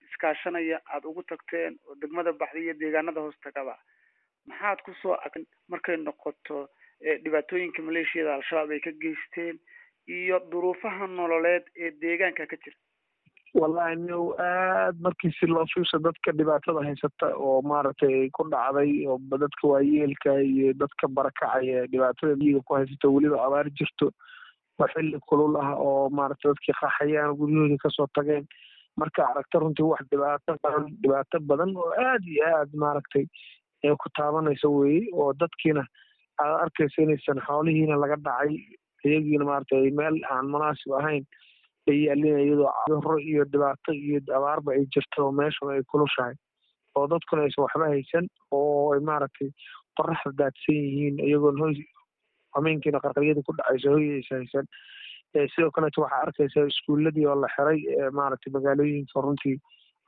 iskaashanaya 0.09 0.81
aada 0.93 1.09
ugu 1.09 1.23
tagteen 1.23 1.79
oo 1.87 1.95
degmada 2.03 2.33
baxda 2.33 2.59
iyo 2.61 2.75
deegaanada 2.81 3.21
hoos 3.21 3.39
tagaba 3.45 3.77
maxaad 4.47 4.83
ku 4.85 4.93
soo 5.03 5.15
ag 5.15 5.35
markay 5.69 5.97
noqoto 5.97 6.67
dhibaatooyinka 7.25 7.83
maleeshiyada 7.83 8.35
al-shabaab 8.35 8.71
ay 8.75 8.81
ka 8.81 8.91
geysteen 9.05 9.61
iyo 10.07 10.41
duruufaha 10.53 11.07
nololeed 11.07 11.65
ee 11.77 11.91
deegaanka 12.03 12.47
ka 12.47 12.57
jira. 12.65 12.77
Wallahi 13.61 13.97
niow 14.01 14.25
aad 14.47 15.01
markii 15.07 15.33
si 15.39 15.47
loo 15.47 15.65
fiirso 15.75 15.99
dadka 16.07 16.33
dhibaatada 16.41 16.85
haysata 16.87 17.31
oo 17.37 17.57
maaragtay 17.71 18.31
ku 18.39 18.45
dhacday 18.53 18.93
oo 19.11 19.19
dadka 19.45 19.69
waayeelka 19.73 20.35
iyo 20.43 20.73
dadka 20.83 21.09
barakacaya 21.09 21.87
dhibaatada 21.95 22.37
miyiga 22.43 22.61
ku 22.69 22.75
haysata 22.79 23.09
weliba 23.15 23.43
abaar 23.47 23.67
jirto 23.81 24.07
oo 24.81 24.87
xilli 24.95 25.19
kulul 25.29 25.57
ah 25.65 25.75
oo 25.87 26.09
maaragtay 26.21 26.51
dadkii 26.53 26.79
qaxayaan 26.83 27.35
guryahoodii 27.41 27.83
ka 27.87 27.91
soo 27.97 28.07
tageen. 28.15 28.47
Marka 29.01 29.27
aragta 29.31 29.59
runtii 29.63 29.87
wax 29.91 30.07
dhibaato 30.11 30.55
badan 30.63 30.87
dhibaato 31.03 31.41
badan 31.51 31.75
oo 31.77 31.91
aad 32.07 32.23
iyo 32.37 32.47
aad 32.55 32.71
maaragtay 32.85 33.27
ee 33.85 33.95
ku 34.03 34.07
taabanaysa 34.19 34.69
weye 34.79 35.03
oo 35.13 35.33
dadkiina 35.43 35.83
aad 36.43 36.55
arkaysa 36.65 37.03
inaysan 37.03 37.43
xoolihiina 37.49 37.97
laga 38.03 38.17
dhacay 38.27 38.55
iyagiina 39.09 39.45
maaragtay 39.51 39.91
meel 40.01 40.17
aan 40.35 40.47
munaasib 40.55 40.93
ahayn 41.01 41.25
ay 41.91 41.99
yaalin 42.07 42.39
iyadoo 42.45 42.71
cuduro 42.87 43.19
iyo 43.31 43.45
dhibaato 43.53 43.93
iyo 43.93 44.19
abaarba 44.39 44.73
ay 44.77 44.85
jirto 44.95 45.31
meeshuna 45.41 45.73
ay 45.79 45.83
kulushahay 45.93 46.35
oo 46.97 47.07
dadkuna 47.13 47.43
aysan 47.47 47.65
waxba 47.65 47.89
haysan 47.95 48.27
oo 48.59 48.93
ay 48.95 49.01
maaragtay 49.11 49.51
qoraxda 49.99 50.33
daadsan 50.41 50.77
yihiin 50.85 51.17
iyagoon 51.29 51.59
hoy 51.65 51.75
hameenkiina 52.57 53.01
qarqaryadii 53.07 53.47
ku 53.49 53.53
dhacayso 53.59 53.91
hoy 53.97 54.07
aysan 54.19 54.39
haysan. 54.43 54.67
Sidoo 55.55 55.71
kaleeto 55.75 56.03
waxaa 56.03 56.23
arkaysa 56.27 56.67
iskuuladii 56.71 57.27
oo 57.31 57.37
la 57.43 57.49
xiray 57.57 57.81
maaragtay 58.19 58.53
magaalooyinka 58.57 59.23
runtii 59.27 59.57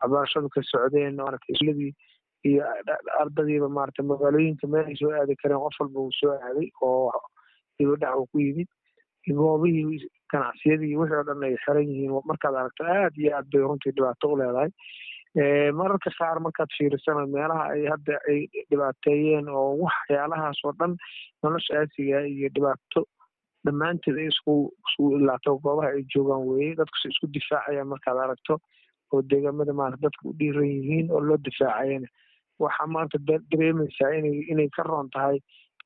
waxbarashadu 0.02 0.48
ka 0.54 0.60
socdeen 0.70 1.14
maaragtay 1.22 1.54
iskuuladii 1.54 1.92
iyo 2.50 2.62
ardadiiba 3.22 3.68
maaragtay 3.78 4.06
magaalooyinka 4.12 4.66
meel 4.72 4.86
ay 4.90 4.96
soo 5.02 5.12
aadi 5.20 5.36
kareen 5.42 5.62
qof 5.66 5.76
walba 5.82 5.98
uu 6.06 6.12
soo 6.20 6.32
aaday 6.46 6.68
oo 6.82 7.12
dibadhac 7.78 8.16
uu 8.20 8.26
ku 8.32 8.38
yimid 8.46 8.68
goobihii 9.30 10.08
ganacsiyadii 10.32 10.96
wixii 10.96 11.20
o 11.20 11.24
dhan 11.28 11.42
ay 11.48 11.54
xiran 11.64 11.88
yihiin. 11.88 12.18
Markaad 12.30 12.54
aragto 12.54 12.84
aad 12.84 13.14
iyo 13.22 13.36
aad 13.36 13.46
bay 13.52 13.62
runtii 13.62 13.92
dhibaato 13.96 14.32
u 14.32 14.36
leedahay 14.40 14.70
mararka 15.78 16.10
qaar 16.18 16.40
markaad 16.44 16.70
fiirisana 16.78 17.26
meelaha 17.26 17.64
ay 17.74 17.84
hadda 17.92 18.18
ay 18.28 18.40
dhibaateeyeen 18.70 19.48
oo 19.48 19.76
waxyaalahaas 19.84 20.60
oo 20.64 20.72
dhan 20.80 20.96
nolosha 21.42 21.78
aasiga 21.80 22.20
iyo 22.34 22.48
dhibaato 22.54 23.00
dhammaanteed 23.64 24.16
ay 24.18 24.28
isku 24.32 24.54
ilaato 25.18 25.56
goobaha 25.64 25.88
ay 25.96 26.02
joogaan 26.14 26.44
weye 26.50 26.74
dadkus 26.80 27.04
isku 27.12 27.26
difaacayaan 27.36 27.88
markaad 27.94 28.18
aragto 28.24 28.58
oo 29.12 29.22
deegaamada 29.30 29.72
maarata 29.80 30.02
dadka 30.06 30.28
u 30.28 30.34
dhiiran 30.40 30.68
yihiin 30.74 31.06
oo 31.14 31.20
loo 31.28 31.38
difaacayana 31.48 32.08
waxaa 32.64 32.86
maanta 32.96 33.18
dareemaysaa 33.28 34.12
inay 34.52 34.68
ka 34.76 34.82
roon 34.90 35.08
tahay 35.14 35.38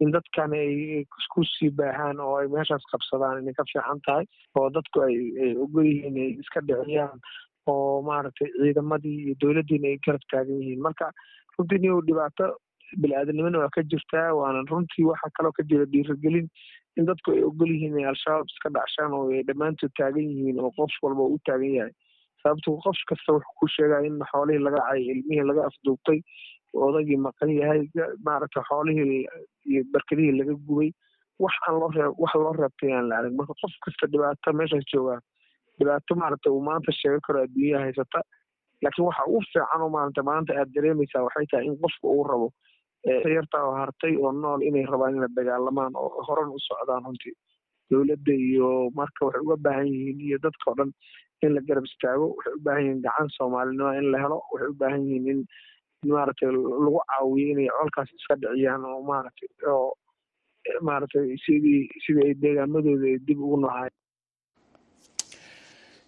in 0.04 0.10
dadkan 0.16 0.52
ay 0.60 1.04
isku 1.20 1.44
sii 1.52 1.70
baahaan 1.78 2.20
oo 2.26 2.34
ay 2.40 2.48
meeshaas 2.54 2.84
qabsadaan 2.92 3.42
inay 3.42 3.54
ka 3.60 3.64
fiican 3.72 4.00
tahay 4.06 4.26
oo 4.60 4.68
dadku 4.76 5.02
ay 5.08 5.16
ay 5.46 5.52
ogol 5.66 5.86
yihiin 5.92 6.16
ay 6.24 6.30
iska 6.44 6.60
dhiciyaan 6.70 7.18
oo 7.72 8.02
maaragtay 8.08 8.50
ciidamadii 8.58 9.16
iyo 9.26 9.34
dowladdiina 9.44 9.88
ay 9.92 9.98
garab 10.06 10.24
taagan 10.32 10.60
yihiin 10.62 10.84
marka 10.88 11.06
runtii 11.58 11.78
niyow 11.84 12.00
dhibaato 12.10 12.46
bini-aadanimona 13.02 13.58
waa 13.62 13.72
ka 13.76 13.82
jirtaa 13.92 14.28
waana 14.40 14.60
runtii 14.70 15.08
waxaa 15.10 15.32
kaloo 15.38 15.52
ka 15.58 15.62
jira 15.70 15.86
dhiirigelin 15.94 16.48
in 17.00 17.06
dadku 17.08 17.32
ay 17.36 17.42
ogol 17.48 17.70
yihiin 17.74 17.96
inay 17.96 18.10
al-shabaab 18.12 18.52
iska 18.52 18.68
dhacshaan 18.76 19.16
oo 19.20 19.24
ay 19.38 19.42
dhammaantood 19.48 19.92
taagan 20.00 20.28
yihiin 20.32 20.60
oo 20.66 20.70
qof 20.80 20.92
walba 21.06 21.24
u 21.36 21.38
taagan 21.48 21.72
yahay 21.78 21.94
sababto 22.42 22.76
qof 22.84 22.98
kasta 23.10 23.32
wuxuu 23.36 23.56
ku 23.62 23.66
sheegaa 23.76 24.02
in 24.10 24.20
xoolihii 24.30 24.62
laga 24.66 24.80
cayay 24.88 25.08
ilmihii 25.16 25.48
laga 25.50 25.62
afduubtay 25.70 26.18
odagii 26.74 27.16
maqan 27.26 27.50
yahay 27.60 27.82
maaragtay 28.26 28.62
xoolihii 28.68 29.26
iyo 29.70 29.82
barkadihii 29.92 30.38
laga 30.38 30.54
gubay 30.66 30.90
wax 31.38 31.54
aan 31.68 31.78
loo 31.80 31.90
reeb 31.96 32.12
wax 32.18 32.34
loo 32.34 32.52
reebtay 32.52 32.92
aan 32.92 33.08
la 33.08 33.16
arag. 33.18 33.32
Marka 33.38 33.54
qof 33.60 33.72
kasta 33.84 34.06
dhibaato 34.12 34.52
meeshaas 34.52 34.84
joogaa 34.92 35.20
dhibaato 35.78 36.14
maaragtay 36.22 36.52
uu 36.52 36.62
maanta 36.68 36.92
sheega 37.00 37.20
karo 37.26 37.38
adduunyaha 37.46 37.84
haysata 37.84 38.20
laakiin 38.82 39.06
waxa 39.08 39.24
ugu 39.28 39.40
fiican 39.52 39.82
oo 39.82 39.88
maarata 39.96 40.22
maanta 40.30 40.52
aad 40.60 40.70
dareemaysaa 40.74 41.22
waxay 41.26 41.46
tahay 41.50 41.66
in 41.66 41.76
qofka 41.82 42.06
uu 42.14 42.24
rabo 42.30 42.48
yartaa 43.36 43.64
oo 43.68 43.74
hartay 43.80 44.14
oo 44.24 44.32
nool 44.32 44.60
inay 44.68 44.86
rabaan 44.92 45.16
inay 45.16 45.28
dagaalamaan 45.36 45.92
oo 46.02 46.22
horan 46.28 46.48
u 46.56 46.58
socdaan 46.68 47.04
runtii. 47.06 47.34
Dowladda 47.90 48.32
iyo 48.48 48.90
marka 48.98 49.26
waxay 49.26 49.42
uga 49.46 49.56
baahan 49.66 49.86
yihiin 49.92 50.20
iyo 50.28 50.38
dadka 50.44 50.70
o 50.70 50.74
dhan 50.78 50.90
in 51.44 51.54
la 51.54 51.60
garab 51.68 51.84
istaago 51.90 52.26
waxay 52.36 52.52
u 52.58 52.62
baahan 52.66 52.82
yihiin 52.84 53.02
gacan 53.06 53.28
soomaalinimo 53.36 53.92
in 54.00 54.06
la 54.12 54.18
helo 54.24 54.38
waxay 54.52 54.68
u 54.72 54.78
baahan 54.80 55.02
yihiin 55.08 55.28
in 55.32 55.40
maaragtay 56.14 56.48
lagu 56.84 57.00
caawiyo 57.10 57.46
inay 57.52 57.68
colkaas 57.78 58.10
iska 58.18 58.34
dhiciyaan 58.42 58.82
oo 58.90 59.00
maaragtay 59.10 59.48
oo 59.74 59.88
maaragtay 60.88 61.26
sidii 61.44 61.82
sidii 62.04 62.24
ay 62.28 62.34
deegaamadooda 62.42 63.06
ay 63.12 63.18
dib 63.26 63.38
ugu 63.46 63.56
nohaay 63.64 63.90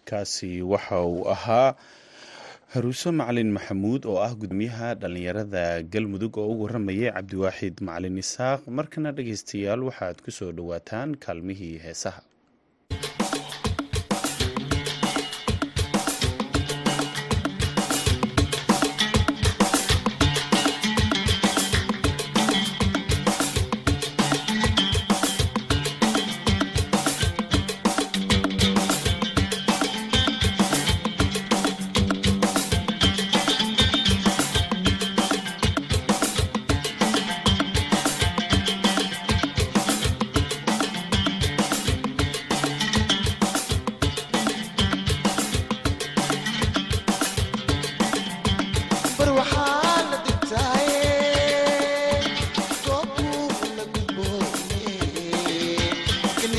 kaasi 0.08 0.50
waxa 0.72 0.98
uu 1.04 1.24
ahaa 1.34 1.74
haruuso 2.72 3.12
macalin 3.18 3.50
maxamuud 3.56 4.02
oo 4.10 4.18
ah 4.26 4.32
gudoomiyaha 4.40 4.88
dhallinyarada 5.00 5.64
galmudug 5.92 6.34
oo 6.42 6.48
u 6.52 6.62
waramayay 6.62 7.10
cabdiwaaxid 7.16 7.74
macalin 7.88 8.18
isaaq. 8.24 8.60
Markana 8.78 9.12
dhegeystayaal 9.16 9.82
waxaad 9.88 10.16
ku 10.24 10.30
soo 10.38 10.50
dhowaataan 10.58 11.16
kaalmihii 11.24 11.76
heesaha 11.84 12.22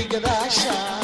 gadaasha 0.07 0.98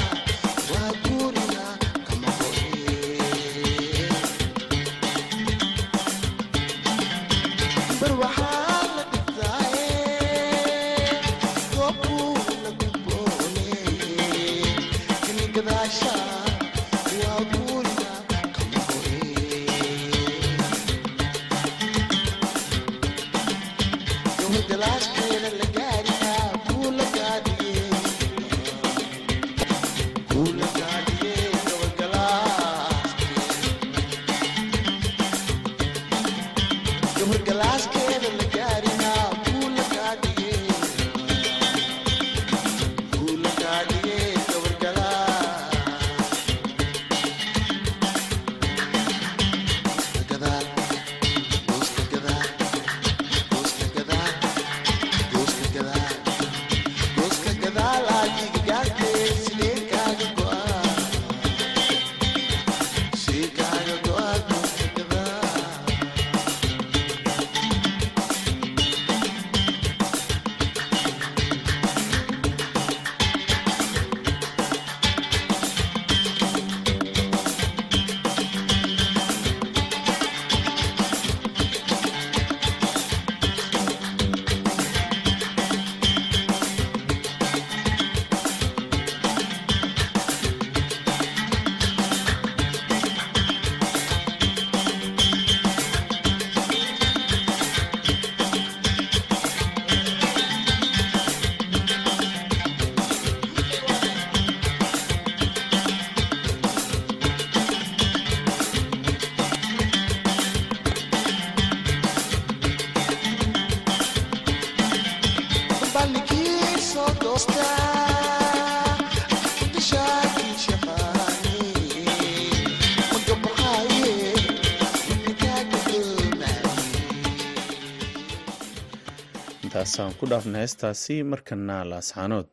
intaasaan 129.65 130.13
ku 130.19 130.25
dhaafna 130.31 130.57
heestaasi 130.63 131.15
markana 131.31 131.77
laasxaanood 131.91 132.47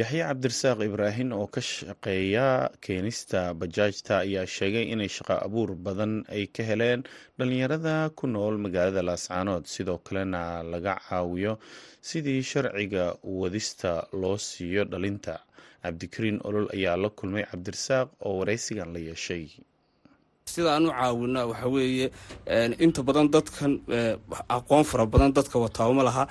yaxye 0.00 0.22
cabdirasaaq 0.28 0.78
ibraahin 0.88 1.30
oo 1.38 1.46
ka 1.54 1.60
shaqeeya 1.72 2.46
keenista 2.84 3.40
bajaajta 3.60 4.12
ayaa 4.24 4.46
sheegay 4.56 4.84
inay 4.94 5.10
shaqo 5.16 5.34
abuur 5.46 5.70
badan 5.86 6.12
ay 6.34 6.44
ka 6.54 6.62
heleen 6.70 7.00
dhalinyarada 7.38 7.94
ku 8.18 8.24
nool 8.34 8.54
magaalada 8.64 9.02
laascaanood 9.08 9.64
sidoo 9.74 9.98
kalena 10.06 10.40
laga 10.72 10.94
caawiyo 11.08 11.52
sidii 12.08 12.42
sharciga 12.50 13.04
wadista 13.40 13.92
loo 14.20 14.36
siiyo 14.48 14.84
dhalinta 14.92 15.34
cabdikariin 15.82 16.38
olol 16.48 16.66
ayaa 16.76 16.96
la 17.02 17.08
kulmay 17.18 17.44
cabdirasaaq 17.50 18.08
oo 18.26 18.34
waraysigan 18.40 18.92
la 18.94 18.98
yeeshay. 19.08 19.44
Sida 20.52 20.70
aan 20.74 20.86
u 20.88 20.92
caawina 20.92 21.40
waxa 21.50 21.68
weeye 21.74 22.06
inta 22.84 23.02
badan 23.08 23.28
dadkan 23.34 23.72
aqoon 24.56 24.84
fara 24.90 25.06
badan 25.12 25.32
dadka 25.36 25.56
wataawama 25.64 26.02
laha 26.08 26.24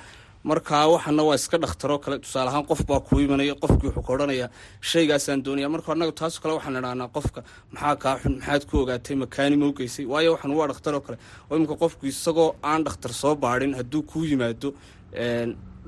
markaa 0.50 0.86
waxana 0.94 1.22
waa 1.28 1.34
iska 1.40 1.56
dhakhtaroo 1.64 1.98
kale 2.04 2.16
tusaale 2.24 2.48
ahaan 2.50 2.66
qof 2.70 2.80
baa 2.88 3.00
kuu 3.06 3.20
imanaya 3.26 3.54
qofkii 3.62 3.88
wuxuu 3.88 4.02
ka 4.06 4.12
odhanaya 4.14 4.46
shaygaasaan 4.90 5.42
doonaya. 5.44 5.68
Marka 5.74 5.92
annaga 5.94 6.12
taasoo 6.20 6.40
kale 6.42 6.54
waxaan 6.58 6.76
idhahnaa 6.80 7.08
qofka 7.16 7.40
maxaa 7.72 7.96
kaa 8.02 8.14
xun 8.22 8.34
maxaad 8.38 8.62
ku 8.70 8.74
ogaatay 8.82 9.16
makaani 9.24 9.56
ma 9.60 9.66
ugeysay 9.72 10.06
waayo 10.12 10.30
waxaan 10.34 10.54
waa 10.58 10.68
dhakhtaroo 10.70 11.02
kale. 11.06 11.16
Oo 11.50 11.76
qofku 11.82 12.02
isagoo 12.12 12.50
aan 12.70 12.80
dhakhtar 12.86 13.12
soo 13.22 13.34
baadhin 13.44 13.74
hadduu 13.78 14.02
kuu 14.10 14.24
yimaado 14.30 14.68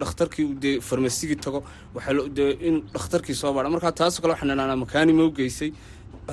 dhakhtarkii 0.00 0.46
dee 0.62 0.80
farmasigii 0.80 1.36
tago 1.46 1.62
waxaadee 1.94 2.50
in 2.68 2.76
dhakhtarkii 2.94 3.34
soo 3.34 3.52
baadha. 3.54 3.70
Markaa 3.70 3.92
taasoo 3.92 4.22
kale 4.22 4.32
waxaan 4.34 4.50
idhahnaa 4.54 4.76
makaani 4.84 5.12
ma 5.12 5.24
ugeysay 5.30 5.70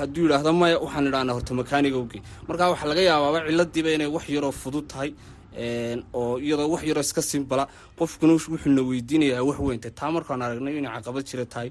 hadduu 0.02 0.23
yidhaahdo 0.26 0.54
maya 0.54 0.78
waxaan 0.86 1.08
idhahnaa 1.10 1.34
horta 1.38 1.54
makaaniga 1.62 1.97
ugey 2.06 2.21
markaa 2.47 2.69
waxaa 2.73 2.89
laga 2.91 3.02
yaabaaba 3.10 3.39
ciladiiba 3.47 3.89
inay 3.97 4.08
wax 4.15 4.26
yaroo 4.36 4.52
fudud 4.62 4.86
tahay 4.93 5.12
oo 6.13 6.38
iyadoo 6.45 6.69
wax 6.73 6.84
yaroo 6.89 7.02
iska 7.08 7.21
simbala 7.21 7.63
qofkuna 8.00 8.34
wuxuuna 8.38 8.82
weydiinayaa 8.89 9.43
wax 9.50 9.60
weynta. 9.60 9.89
Taa 10.00 10.12
markaan 10.15 10.41
aragnay 10.41 10.78
inay 10.80 10.91
caqabad 10.95 11.23
jira 11.30 11.45
tahay 11.54 11.69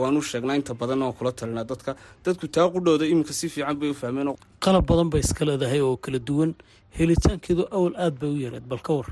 waanu 0.00 0.22
sheegnaa 0.30 0.56
inta 0.60 0.72
badan 0.74 1.02
waan 1.02 1.12
kula 1.18 1.32
talinaa 1.32 1.64
dadka. 1.72 1.96
Dadku 2.24 2.46
taa 2.48 2.66
qudhooda 2.74 3.04
iminka 3.12 3.32
si 3.32 3.48
fiican 3.48 3.76
bay 3.80 3.90
u 3.90 3.94
fahmeen 3.94 4.32
qalab 4.64 4.86
badan 4.90 5.10
bay 5.12 5.20
iska 5.20 5.44
leedahay 5.44 5.80
oo 5.80 5.96
kala 5.96 6.18
duwan. 6.18 6.54
Helitaankeedu 6.98 7.62
awal 7.76 7.94
aada 7.98 8.16
bay 8.20 8.30
u 8.36 8.38
yareed 8.46 8.66
bal 8.70 8.78
ka 8.86 8.92
war 8.98 9.08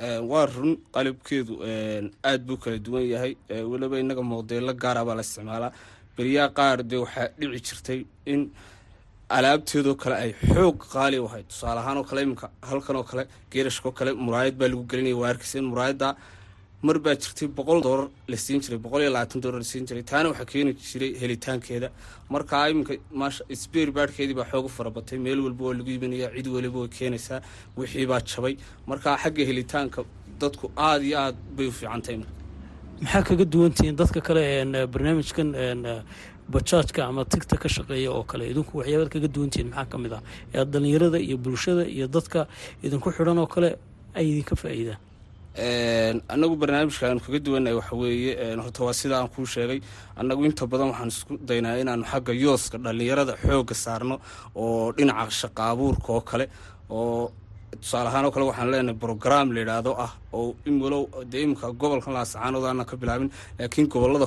waa 0.00 0.46
run 0.46 0.76
qalabkeedu 0.94 1.54
aada 2.24 2.38
buu 2.46 2.56
kala 2.56 2.78
duwan 2.78 3.04
yahay. 3.12 3.36
Weliba 3.50 3.98
inaga 3.98 4.22
moodeelo 4.22 4.72
gaara 4.74 5.04
baa 5.04 5.14
la 5.14 5.22
isticmaalaa. 5.22 5.72
Beriyaa 6.16 6.48
qaar 6.58 6.82
dee 6.82 6.96
waxaa 7.04 7.28
dhici 7.38 7.62
jirtay 7.66 8.00
in 8.26 8.50
alaabteedoo 9.28 9.94
kale 9.94 10.14
ay 10.24 10.32
xoog 10.54 10.78
qaali 10.92 11.18
u 11.18 11.26
ahayd. 11.26 11.46
Tusaale 11.48 11.80
ahaan 11.80 11.98
oo 11.98 12.04
kale 12.04 12.22
iminka 12.22 12.50
halkan 12.62 12.96
oo 12.96 13.02
kale 13.04 13.26
geerashkaoo 13.50 13.92
kale 13.92 14.12
muraayad 14.14 14.54
baa 14.60 14.68
lagu 14.68 14.84
gelinaya 14.90 15.16
waa 15.16 15.28
arkaysa 15.32 15.58
in 15.58 15.64
muraayadda 15.72 16.16
mar 16.86 16.96
baa 17.04 17.14
jirtay 17.22 17.48
boqol 17.58 17.80
doolar 17.86 18.08
la 18.30 18.36
siin 18.36 18.60
jiray 18.64 18.78
boqol 18.84 19.00
iyo 19.04 19.10
labaatan 19.16 19.40
doolar 19.42 19.58
la 19.64 19.68
siin 19.72 19.84
jiray. 19.88 20.02
Taana 20.10 20.28
waxaa 20.32 20.46
keeni 20.52 20.72
jiray 20.88 21.10
helitaankeeda. 21.22 21.88
Markaa 22.30 22.64
iminka 22.70 22.94
maasha 23.20 23.42
sbeer 23.62 23.90
baadhkeedii 23.96 24.36
baa 24.40 24.46
xoogu 24.52 24.68
farabatay. 24.76 25.18
Meel 25.18 25.40
walba 25.46 25.62
waa 25.68 25.74
lagu 25.78 25.90
imanaya 25.90 26.28
cid 26.36 26.46
waliba 26.46 26.78
way 26.84 26.88
keenaysaa 26.98 27.40
wixii 27.76 28.06
baa 28.06 28.20
jabay. 28.30 28.54
Markaa 28.86 29.16
xagga 29.22 29.42
helitaanka 29.50 30.04
dadku 30.40 30.70
aada 30.76 31.04
iyo 31.04 31.16
aada 31.18 31.38
bay 31.56 31.66
u 31.66 31.72
fiicantahay 31.72 32.18
maxaa 33.02 33.22
kaga 33.28 33.44
duwantihiin 33.54 33.96
dadka 33.98 34.20
kale 34.28 34.42
barnaamijkan 34.92 35.48
bajaajka 36.54 37.00
ama 37.10 37.24
tigta 37.24 37.56
ka 37.62 37.68
shaqeeya 37.68 38.10
oo 38.14 38.22
kale? 38.30 38.44
Idinku 38.52 38.78
waxyaabaad 38.78 39.10
kaga 39.14 39.28
duwantihiin 39.34 39.68
maxaa 39.70 39.90
ka 39.90 39.96
mid 39.98 40.12
ah? 40.12 40.22
Ee 40.54 40.64
dhalinyarada 40.64 41.18
iyo 41.18 41.36
bulshada 41.38 41.84
iyo 41.86 42.06
dadka 42.06 42.46
idinku 42.82 43.10
xidhan 43.16 43.38
oo 43.38 43.46
kale 43.46 43.68
ay 44.14 44.24
idinka 44.32 44.54
faa'iidaan 44.62 44.98
annagu 45.58 46.54
barnaamijka 46.60 47.08
aanu 47.08 47.20
kaga 47.20 47.38
duwannahay 47.38 47.74
waxa 47.80 47.96
weeye 47.96 48.54
horta 48.62 48.84
waa 48.84 48.92
sida 48.92 49.18
aan 49.18 49.28
kuu 49.28 49.44
sheegay. 49.46 49.80
Annagu 50.16 50.44
inta 50.46 50.66
badan 50.66 50.88
waxaan 50.92 51.08
isku 51.08 51.34
daynaa 51.48 51.76
inaanu 51.82 52.04
xagga 52.04 52.32
yooska 52.32 52.78
dhallinyarada 52.78 53.34
xoogga 53.42 53.74
saarno 53.74 54.20
oo 54.54 54.92
dhinaca 54.96 55.30
shaqa 55.30 55.62
abuurka 55.72 56.12
oo 56.12 56.20
kale 56.20 56.46
oo 56.90 57.32
tusaale 57.80 58.08
ahaan 58.08 58.24
oo 58.26 58.30
kale 58.30 58.44
waxaan 58.46 58.70
leenahay 58.70 58.94
brograam 59.02 59.50
la 59.52 59.60
yidhaahdo 59.60 59.92
ah 60.04 60.12
oo 60.32 60.54
in 60.66 60.80
walow 60.82 61.02
dee 61.30 61.42
iminka 61.42 61.72
gobolkan 61.80 62.14
laasacaanood 62.14 62.84
ka 62.86 62.96
bilaabin. 62.96 63.30
Laakiin 63.58 63.88
gobollada 63.88 64.26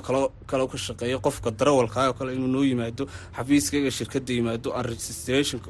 kale 0.50 0.68
ka 0.68 0.78
shaqeeya 0.78 1.18
qofka 1.26 1.50
darawalka 1.52 2.10
oo 2.10 2.14
kale 2.14 2.36
inuu 2.36 2.48
noo 2.56 2.64
yimaado 2.64 3.08
xafiiskayga 3.38 3.92
shirkadda 3.92 4.34
yimaado 4.34 4.70
aan 4.76 4.86
registration 4.86 5.62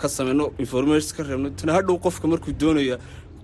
ka 0.00 0.08
sameyno 0.08 0.52
information 0.58 1.26
reebno 1.28 1.50
tana 1.58 1.72
hadhow 1.76 1.96
qofka 2.00 2.26
markuu 2.32 2.52
doonaya 2.60 2.96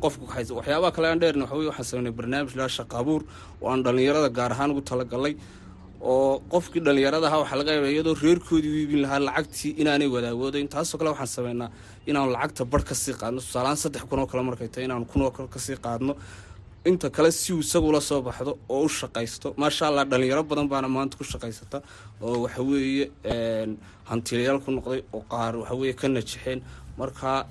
qofka 0.04 0.24
kaxaysa 0.28 0.52
waxyaabaha 0.58 0.92
kale 0.96 1.06
aan 1.10 1.20
dheerna 1.22 1.42
waxa 1.44 1.56
weye 1.58 1.68
waxaan 1.72 1.88
sameynay 1.90 2.14
barnaamij 2.18 2.54
lahaa 2.58 2.74
shaqa 2.78 2.94
abuur 3.02 3.22
oo 3.62 3.68
aan 3.72 3.80
dhallinyarada 3.84 4.28
gaar 4.38 4.52
ahaan 4.54 4.70
ugu 4.72 4.82
talagalay 4.90 5.34
oo 6.12 6.42
qofkii 6.52 6.82
dhallinyarada 6.86 7.26
ahaa 7.28 7.40
waxaa 7.42 7.58
laga 7.60 7.70
yaaba 7.76 7.88
iyadoo 7.94 8.14
reerkoodii 8.24 8.72
u 8.74 8.78
iibin 8.82 9.00
lahaa 9.04 9.20
lacagtii 9.28 9.70
inaanay 9.82 10.08
wadaagoodayn. 10.14 10.68
Taasoo 10.74 10.98
kale 10.98 11.10
waxaan 11.14 11.32
sameynaa 11.36 11.68
inaanu 12.10 12.30
lacagta 12.36 12.62
barh 12.72 12.84
ka 12.88 12.94
sii 13.02 13.14
qaadno. 13.20 13.38
Tusaalahaan 13.46 13.78
saddex 13.84 14.02
kun 14.10 14.18
oo 14.22 14.26
kale 14.30 14.42
markay 14.48 14.68
tahay 14.72 14.84
inaanu 14.88 15.04
kun 15.12 15.22
oo 15.26 15.30
kale 15.36 15.48
ka 15.54 15.58
sii 15.66 15.76
qaadno. 15.84 16.14
Inta 16.90 17.06
kale 17.16 17.30
si 17.30 17.52
uu 17.54 17.60
isagula 17.62 18.00
soo 18.08 18.20
baxdo 18.26 18.52
oo 18.74 18.82
u 18.86 18.88
shaqaysto. 18.98 19.48
Maasha 19.60 19.84
allah 19.88 20.04
dhalinyaro 20.10 20.42
badan 20.50 20.66
baana 20.72 20.88
maanta 20.96 21.14
ku 21.18 21.24
shaqaysata 21.32 21.78
oo 22.26 22.36
waxaweeye 22.44 23.04
hantilayaal 24.10 24.58
ku 24.64 24.70
noqday 24.76 25.00
oo 25.14 25.22
qaar 25.32 25.54
waxaweeye 25.62 25.94
ka 26.00 26.06
najixeen 26.08 26.58
marka 26.98 27.46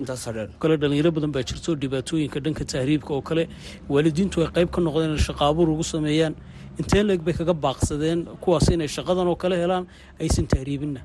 intaasaa 0.00 0.32
dheer 0.36 0.48
kale 0.60 0.76
dhalinyaro 0.82 1.10
badan 1.16 1.32
baa 1.36 1.42
jirto 1.48 1.74
dhibaatooyinka 1.82 2.38
dhanka 2.44 2.64
tahriibka 2.72 3.10
oo 3.14 3.22
kale. 3.22 3.48
Waalidiintu 3.88 4.42
ay 4.44 4.48
qayb 4.56 4.70
ka 4.74 4.80
noqdeen 4.80 5.10
inay 5.14 5.24
shaqo 5.28 5.42
abuur 5.50 5.68
ugu 5.74 5.84
sameeyaan. 5.84 6.34
Intee 6.80 7.02
leeg 7.08 7.20
bay 7.24 7.32
kaga 7.34 7.54
baaqsadeen 7.54 8.26
kuwaas 8.42 8.68
inay 8.74 8.88
shaqadan 8.96 9.26
oo 9.32 9.36
kale 9.36 9.56
helaan 9.62 9.86
aysan 10.20 10.46
tahriibinna 10.46 11.00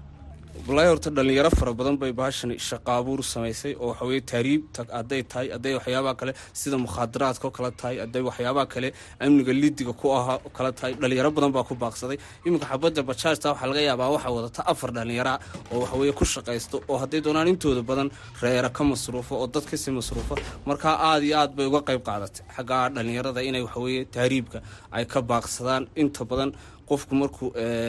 wallaahi 0.67 0.89
horta 0.89 1.10
dhalinyaro 1.17 1.50
fara 1.60 1.74
badan 1.80 1.97
bay 2.02 2.12
baashani 2.19 2.56
shaqa 2.69 2.91
abuur 3.02 3.19
u 3.19 3.24
samaysay 3.34 3.74
oo 3.82 3.88
waxaweye 3.91 4.21
tahriib 4.32 4.62
hadday 4.97 5.21
tahay 5.32 5.47
hadday 5.56 5.74
waxyaabaha 5.78 6.15
kale 6.21 6.32
sida 6.62 6.78
mukhaadaraadka 6.86 7.45
oo 7.47 7.52
kale 7.58 7.71
tahay 7.82 7.95
hadday 8.04 8.21
waxyaabaha 8.30 8.67
kale 8.74 8.89
amniga 9.26 9.54
lidiga 9.62 9.93
ku 10.02 10.08
ahaa 10.17 10.38
oo 10.45 10.50
kale 10.58 10.71
tahay 10.80 10.93
dhalinyaro 11.02 11.32
badan 11.38 11.52
baa 11.56 11.63
ku 11.69 11.74
baaqsaday. 11.84 12.17
Iminka 12.45 12.65
xabadda 12.71 13.02
bajaajta 13.10 13.47
waxaa 13.54 13.67
laga 13.71 13.82
yaabaa 13.89 14.10
waxaa 14.15 14.32
wadata 14.38 14.62
afar 14.71 14.89
dhalinyaraa 14.97 15.38
oo 15.74 15.80
waxaweye 15.84 16.13
ku 16.19 16.26
shaqaysto 16.34 16.78
oo 16.91 16.97
hadday 17.04 17.21
doonaan 17.26 17.47
intooda 17.54 17.82
badan 17.91 18.10
reera 18.41 18.69
ka 18.69 18.84
masruufo 18.84 19.34
oo 19.41 19.47
dad 19.47 19.65
ka 19.65 19.76
sii 19.78 19.91
masruufo 20.00 20.36
markaa 20.69 20.95
aada 21.10 21.26
iyo 21.26 21.36
aad 21.41 21.52
bay 21.58 21.65
uga 21.65 21.82
qayb 21.89 22.02
qaadatay. 22.10 22.45
Xaggaa 22.56 22.89
dhalinyarada 22.95 23.41
inay 23.50 23.62
waxaweye 23.67 24.06
tahriibka 24.15 24.62
ay 24.91 25.06
ka 25.06 25.19
baaqsadaan 25.21 25.84
inta 25.95 26.24
badan 26.32 26.52
qofku 26.92 27.14
markuu 27.22 27.48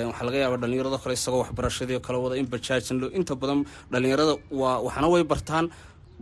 waxaa 0.09 0.27
laga 0.29 0.38
yaaba 0.45 0.57
dhalinyarado 0.62 0.99
kale 1.03 1.15
isagoo 1.21 1.41
waxbarashadii 1.45 2.01
kala 2.07 2.19
wada 2.25 2.37
in 2.41 2.47
bajaajin 2.55 2.97
lo 3.03 3.07
inta 3.19 3.35
badan 3.43 3.61
dhalinyarada 3.93 4.35
waa 4.61 4.77
waxna 4.87 5.07
way 5.15 5.25
bartaan 5.33 5.67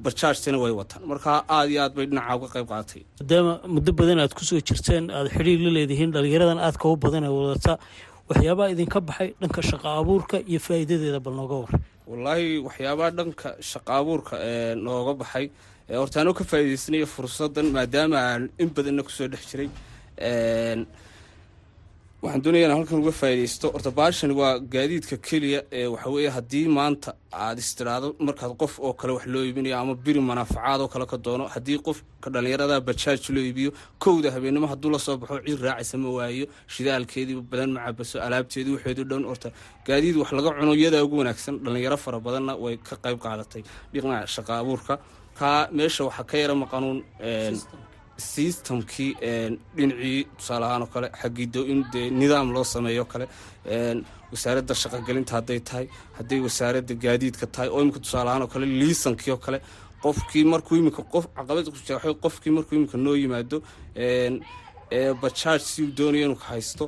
bajaajtina 0.05 0.59
way 0.63 0.73
wataan. 0.81 1.03
Markaa 1.13 1.39
aada 1.57 1.69
iyo 1.73 1.81
aad 1.85 1.93
bay 1.97 2.07
dhinacaa 2.11 2.37
uga 2.39 2.49
qayb 2.55 2.67
qaadatay 2.73 3.03
maadaama 3.21 3.53
muddo 3.75 3.91
badan 4.01 4.19
aad 4.25 4.33
ku 4.39 4.43
soo 4.49 4.61
jirteen 4.69 5.05
aada 5.17 5.29
xidhiir 5.37 5.61
la 5.67 5.71
leedihiin 5.77 6.11
dhalinyaradan 6.15 6.59
aadka 6.67 6.85
u 6.93 6.97
badan 7.05 7.25
ee 7.29 7.33
wadata. 7.39 7.73
Waxyaabaha 8.31 8.69
idinka 8.75 8.99
baxay 9.09 9.29
dhanka 9.41 9.61
shaqa 9.71 9.89
abuurka 10.01 10.37
iyo 10.51 10.61
faa'iidadeeda 10.67 11.21
bal 11.25 11.35
nooga 11.41 11.57
war. 11.63 11.73
Wallaahi 12.11 12.47
waxyaabaha 12.67 13.11
dhanka 13.19 13.49
shaqa 13.73 13.91
abuurka 14.01 14.35
nooga 14.87 15.13
baxay. 15.21 15.47
Horta 16.01 16.17
anoo 16.23 16.35
ka 16.39 16.45
faa'iidaysanaya 16.51 17.07
fursadan 17.15 17.67
maadaama 17.77 18.17
aan 18.31 18.43
in 18.63 18.69
badanna 18.77 19.03
ku 19.07 19.11
soo 19.19 19.29
dhex 19.33 19.43
jiray 19.51 19.69
waxaan 22.23 22.43
doonaya 22.45 22.65
inaan 22.67 22.79
halkan 22.81 22.99
uga 23.03 23.13
faaidaysto 23.21 23.67
horta 23.75 23.91
baashani 23.99 24.35
waa 24.41 24.59
gaadiidka 24.75 25.17
keliya 25.29 25.61
ee 25.79 25.87
waxaweeye 25.95 26.31
haddii 26.37 26.67
maanta 26.79 27.11
aad 27.45 27.59
istiraado 27.65 28.09
markaad 28.27 28.53
qof 28.63 28.73
oo 28.87 28.93
kale 29.01 29.13
wax 29.17 29.25
loo 29.35 29.45
iibinayo 29.49 29.77
ama 29.83 29.95
biri 30.05 30.21
manaafacaad 30.31 30.81
oo 30.85 30.89
kale 30.95 31.07
ka 31.13 31.17
doono 31.27 31.45
haddii 31.55 31.79
qofka 31.87 32.29
dhalinyarada 32.35 32.77
bajaaj 32.89 33.23
loo 33.35 33.45
iibiyo 33.49 33.71
kowda 34.03 34.29
habeenimo 34.35 34.67
hadduu 34.73 34.91
la 34.95 34.99
soo 34.99 35.17
baxo 35.17 35.39
cid 35.47 35.61
raacaysa 35.65 35.97
ma 36.03 36.09
waayo. 36.19 36.47
Shidaalkeedii 36.75 37.41
badan 37.51 37.71
ma 37.77 37.81
alaabteedii 38.27 38.73
waxeedu 38.77 39.03
dhan 39.11 39.25
horta 39.31 39.49
gaadiid 39.87 40.17
wax 40.21 40.31
laga 40.39 40.51
cuno 40.61 40.73
iyadaa 40.81 41.03
ugu 41.07 41.17
wanaagsan 41.23 41.55
dhalinyaro 41.65 41.97
fara 42.05 42.19
badanna 42.27 42.53
way 42.65 42.77
ka 42.77 42.95
qayb 43.05 43.19
qaadatay. 43.25 43.63
Dhinaca 43.93 44.27
shaqa 44.35 44.53
abuurka. 44.61 44.95
Kaa 45.39 45.69
meesha 45.73 46.05
waxaa 46.09 46.25
ka 46.31 46.37
yara 46.43 46.55
maqanuun 46.63 46.99
systemkii 48.35 49.13
dhinacii 49.77 50.19
tusaale 50.39 50.65
ahaan 50.69 50.83
oo 50.87 50.91
kale 50.95 51.09
xagido 51.21 51.61
in 51.73 51.81
dee 51.93 52.07
nidaam 52.21 52.49
loo 52.55 52.65
sameeyo 52.75 53.05
kale 53.13 53.27
wasaaradda 54.33 54.75
shaqogelinta 54.83 55.33
hadday 55.39 55.61
tahay 55.69 55.87
hadday 56.19 56.41
wasaaradda 56.47 56.95
gaadiidka 57.05 57.47
tahay 57.55 57.69
oo 57.75 57.81
imika 57.85 58.01
tusaale 58.05 58.29
ahaan 58.31 58.43
oo 58.47 58.51
kale 58.55 58.67
liisankii 58.81 59.33
oo 59.37 59.41
kale 59.47 59.59
qofkii 60.05 60.45
markuu 60.53 60.77
imika 60.83 61.03
qof 61.13 61.25
caqabada 61.37 61.71
ku 61.75 61.79
jira 61.87 62.15
qofkii 62.25 62.53
markuu 62.57 62.77
imika 62.81 62.97
noo 63.07 63.17
yimaado 63.23 63.59
bajaaj 65.23 65.61
si 65.71 65.83
uu 65.85 65.93
doonayo 65.99 66.25
inuu 66.27 66.41
haysto 66.49 66.85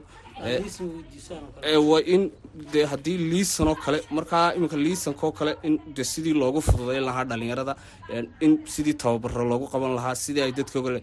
waa 1.89 2.01
in 2.15 2.31
de 2.73 2.81
haddii 2.91 3.19
liisan 3.33 3.69
oo 3.69 3.75
kale 3.85 3.99
markaa 4.11 4.55
iminka 4.57 4.77
liisanka 4.77 5.27
oo 5.27 5.33
kale 5.33 5.53
in 5.63 5.79
de 5.97 6.03
sidii 6.05 6.35
loogu 6.35 6.61
fududayn 6.61 7.05
lahaa 7.09 7.25
dhalinyarada 7.31 7.75
in 8.41 8.53
sidii 8.75 8.95
tababaro 9.03 9.45
loogu 9.53 9.67
qaban 9.73 9.95
lahaa 9.99 10.15
sidii 10.15 10.43
ay 10.47 10.53
dadka 10.53 10.79
ogale 10.81 11.01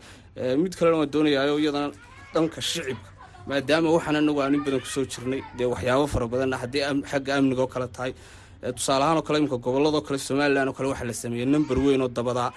mid 0.64 0.74
kalena 0.78 0.98
waan 1.02 1.12
doonayayo 1.14 1.56
iyadana 1.60 1.92
dhanka 2.34 2.62
shicibka 2.62 3.10
maadaama 3.50 3.90
waxaan 3.96 4.16
anagu 4.22 4.40
aan 4.44 4.54
in 4.56 4.64
badan 4.66 4.80
ku 4.80 4.88
soo 4.96 5.06
jirnay 5.14 5.42
dee 5.58 5.66
waxyaabo 5.74 6.06
fara 6.14 6.28
badanna 6.34 6.58
haddii 6.64 6.84
xagga 7.12 7.32
amniga 7.40 7.62
oo 7.66 7.68
kale 7.74 7.88
tahay. 7.96 8.14
Tusaale 8.76 9.04
ahaan 9.06 9.18
oo 9.20 9.26
kale 9.28 9.38
iminka 9.40 9.58
gobolladoo 9.66 10.02
kale 10.08 10.18
somalilan 10.20 10.68
oo 10.70 10.74
kale 10.78 10.88
waxaa 10.92 11.08
la 11.10 11.14
sameeyey 11.14 11.46
number 11.56 11.78
weyn 11.86 12.02
oo 12.02 12.08
dabadaa 12.18 12.52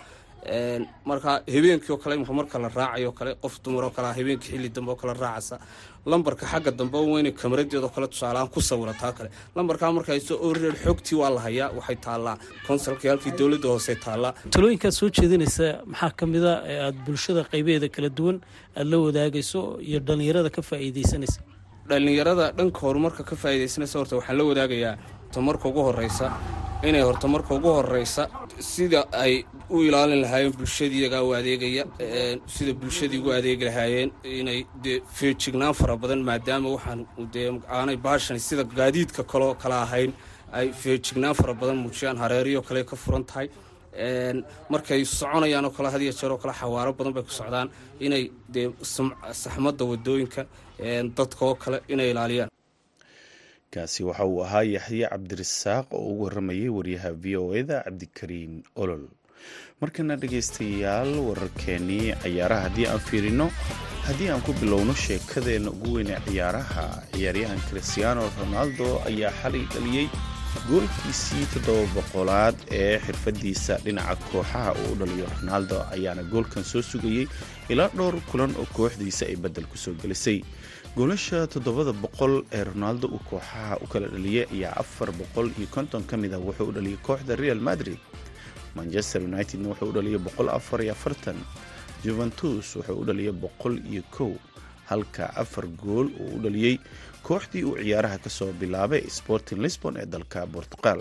marka 1.06 1.42
habeenkii 1.54 1.92
oo 1.92 1.96
kale 2.02 2.14
imika 2.16 2.32
marka 2.32 2.58
la 2.58 2.68
raacayo 2.68 3.08
o 3.08 3.12
kale 3.12 3.34
qof 3.42 3.62
dumar 3.62 3.84
oo 3.84 3.90
kale 3.90 4.08
habeenkii 4.18 4.50
xilli 4.52 4.68
dambe 4.68 4.90
oo 4.90 4.96
kale 4.96 5.14
raacaysa. 5.14 5.58
Lambarka 6.06 6.46
xagga 6.46 6.70
dambe 6.70 6.98
weyna 6.98 7.30
kamaradeedoo 7.30 7.88
kale 7.94 8.06
tusaaleaan 8.08 8.48
ku 8.50 8.60
sawirataa 8.60 9.12
kale. 9.12 9.30
Lambarkaa 9.56 9.92
markayso 9.92 10.34
oreer 10.42 10.74
xogtii 10.84 11.14
waa 11.20 11.30
la 11.30 11.40
hayaa 11.40 11.70
waxay 11.78 11.96
taallaa. 11.96 12.36
Konsalkii 12.66 13.08
halkii 13.08 13.32
dowladda 13.38 13.68
hoose 13.68 13.94
taallaa. 13.94 14.34
Talooyinkaad 14.50 14.92
soo 14.92 15.08
jeedinaysa 15.10 15.82
maxaa 15.86 16.10
ka 16.10 16.26
mid 16.26 16.44
a 16.44 16.54
ee 16.66 16.78
aada 16.86 16.98
bulshada 17.06 17.44
qaybaheeda 17.52 17.88
kala 17.88 18.08
duwan 18.08 18.40
aada 18.76 18.90
la 18.90 18.98
wadaagayso 18.98 19.78
iyo 19.80 20.00
dhalinyarada 20.00 20.50
ka 20.50 20.62
faa'iidaysanaysa? 20.62 21.40
Dhalinyarada 21.88 22.50
dhanka 22.58 22.80
horumarka 22.82 23.22
ka 23.22 23.36
faa'iidaysanaysa 23.36 23.98
horta 23.98 24.16
waxaan 24.18 24.38
la 24.38 24.44
wadaagayaa 24.50 24.94
ta 25.32 25.38
marka 25.40 25.68
ugu 25.70 25.82
horeysa 25.86 26.26
inay 26.88 27.02
horta 27.08 27.26
marka 27.34 27.54
ugu 27.58 27.68
horeysa 27.78 28.22
sida 28.72 29.00
ay 29.24 29.34
u 29.74 29.76
ilaalin 29.86 30.20
lahaayeen 30.24 30.52
bulshadii 30.58 31.00
iyagaa 31.02 31.22
u 31.28 31.30
adeegaya 31.38 31.84
sida 32.54 32.72
bulshadii 32.80 33.18
ugu 33.22 33.30
adeegi 33.38 33.64
lahaayeen 33.70 34.10
inay 34.40 34.60
dee 34.84 34.98
feejignaan 35.18 35.74
fara 35.80 35.96
badan 36.02 36.20
maadaama 36.28 36.68
waxaan 36.76 37.00
dee 37.34 37.48
aanay 37.78 37.96
baashani 38.06 38.40
sida 38.48 38.64
gaadiidka 38.78 39.22
kaloo 39.32 39.54
kala 39.62 39.76
ahayn 39.86 40.12
ay 40.58 40.66
feejignaan 40.82 41.34
fara 41.40 41.54
badan 41.60 41.76
muujiyaan 41.84 42.16
hareeriyo 42.22 42.60
kale 42.68 42.82
ka 42.90 42.96
furan 42.96 43.24
tahay. 43.30 43.48
Markay 44.72 45.04
soconayaan 45.04 45.64
oo 45.64 45.70
kale 45.76 45.88
had 45.94 46.02
iyo 46.02 46.12
jeer 46.18 46.32
oo 46.32 46.38
kale 46.42 46.52
xawaaro 46.60 46.92
badan 46.98 47.12
bay 47.16 47.22
ku 47.28 47.30
socdaan 47.40 47.68
inay 48.06 48.24
dee 48.54 48.68
saxmadda 49.42 49.84
waddooyinka 49.90 50.42
dadka 51.18 51.42
oo 51.46 51.54
kale 51.62 51.78
inay 51.92 52.10
ilaaliyaan 52.12 52.50
kaasi 53.74 54.04
waxa 54.08 54.24
uu 54.26 54.42
ahaa 54.44 54.62
yaxye 54.76 55.06
cabdirasaaq 55.12 55.86
oo 55.96 56.04
ugu 56.12 56.24
waramayay 56.24 56.68
waryaha 56.68 57.10
v 57.22 57.36
o 57.36 57.54
eda 57.60 57.82
cabdikariin 57.86 58.54
olol. 58.76 59.04
Markana 59.80 60.16
dhegaystayaal 60.22 61.12
wararkeenii 61.28 62.14
ciyaaraha 62.22 62.62
haddii 62.68 62.86
aan 62.92 63.00
fiirino 63.08 63.46
haddii 64.06 64.28
aan 64.30 64.42
ku 64.46 64.52
bilowno 64.60 64.94
sheekadeenna 64.94 65.70
ugu 65.70 65.94
weyne 65.96 66.16
ciyaaraha 66.28 66.84
ciyaaryahan 67.14 67.60
christiano 67.70 68.28
ronaldo 68.40 68.88
ayaa 69.10 69.32
xalay 69.42 69.64
dhaliyey 69.74 70.06
goolkiisii 70.68 71.46
toddoba 71.54 71.86
boqolaad 71.96 72.56
ee 72.70 72.98
xirfadiisa. 73.06 73.78
Dhinaca 73.84 74.16
kooxaha 74.32 74.72
uu 74.82 74.92
u 74.92 74.98
dhaliyo 75.00 75.26
ronaldo 75.40 75.76
ayaana 75.96 76.22
goolkan 76.32 76.64
soo 76.64 76.82
sugayey 76.82 77.26
ilaa 77.72 77.88
dhowr 77.96 78.20
kulan 78.30 78.52
oo 78.60 78.66
kooxdiisa 78.76 79.26
ay 79.26 79.36
beddel 79.36 79.66
ku 79.66 79.76
soo 79.84 79.94
gelisay 80.02 80.38
goolasha 80.96 81.40
toddobada 81.52 81.92
boqol 82.02 82.34
ee 82.52 82.64
ronaldo 82.64 83.06
uu 83.08 83.20
kooxaha 83.30 83.76
u 83.84 83.86
kala 83.92 84.08
dhaliyay 84.14 84.46
ayaa 84.54 84.76
afar 84.82 85.08
boqol 85.20 85.48
iyo 85.58 85.66
konton 85.74 86.02
ka 86.04 86.16
mid 86.16 86.32
ah 86.34 86.38
wuxuu 86.46 86.68
u 86.68 86.72
dhaliyay 86.72 86.98
kooxda 87.06 87.36
real 87.36 87.60
madrid. 87.60 87.98
Manchester 88.76 89.22
unitedna 89.24 89.68
wuxuu 89.72 89.88
u 89.88 89.92
dhaliyay 89.96 90.18
boqol 90.26 90.48
afar 90.58 90.82
iyo 90.82 90.92
afartan. 90.92 91.36
Juventus 92.04 92.76
wuxuu 92.76 93.00
u 93.00 93.04
dhaliyay 93.04 93.32
boqol 93.32 93.74
iyo 93.92 94.02
kow. 94.16 94.32
Halka 94.90 95.32
afar 95.36 95.64
gool 95.82 96.06
uu 96.20 96.36
u 96.36 96.38
dhaliyey 96.44 96.78
kooxdii 97.22 97.64
uu 97.64 97.76
ciyaaraha 97.80 98.18
ka 98.18 98.30
soo 98.30 98.52
bilaabay 98.52 99.02
sporting 99.08 99.60
lisbon 99.64 99.96
ee 99.96 100.06
dalka 100.06 100.46
bortuqal 100.46 101.00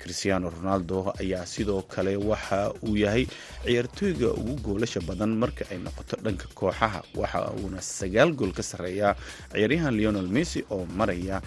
christiano 0.00 0.50
ronaldo 0.50 1.12
ayaa 1.20 1.46
sidoo 1.46 1.82
kale 1.94 2.16
waxa 2.30 2.72
uu 2.86 2.96
yahay 3.04 3.26
ciyaartooyga 3.64 4.28
ugu 4.40 4.54
goolasha 4.66 5.00
badan 5.08 5.32
marka 5.42 5.64
ay 5.72 5.78
noqoto 5.86 6.16
dhanka 6.24 6.46
kooxaha 6.58 7.00
waxa 7.20 7.40
uuna 7.60 7.80
sagaal 7.82 8.30
gool 8.38 8.52
ka 8.58 8.62
sarreeyaa 8.62 9.12
ciyaaryahan 9.52 9.94
leonel 9.98 10.28
messi 10.36 10.60
oo 10.70 10.86
maraya 11.00 11.42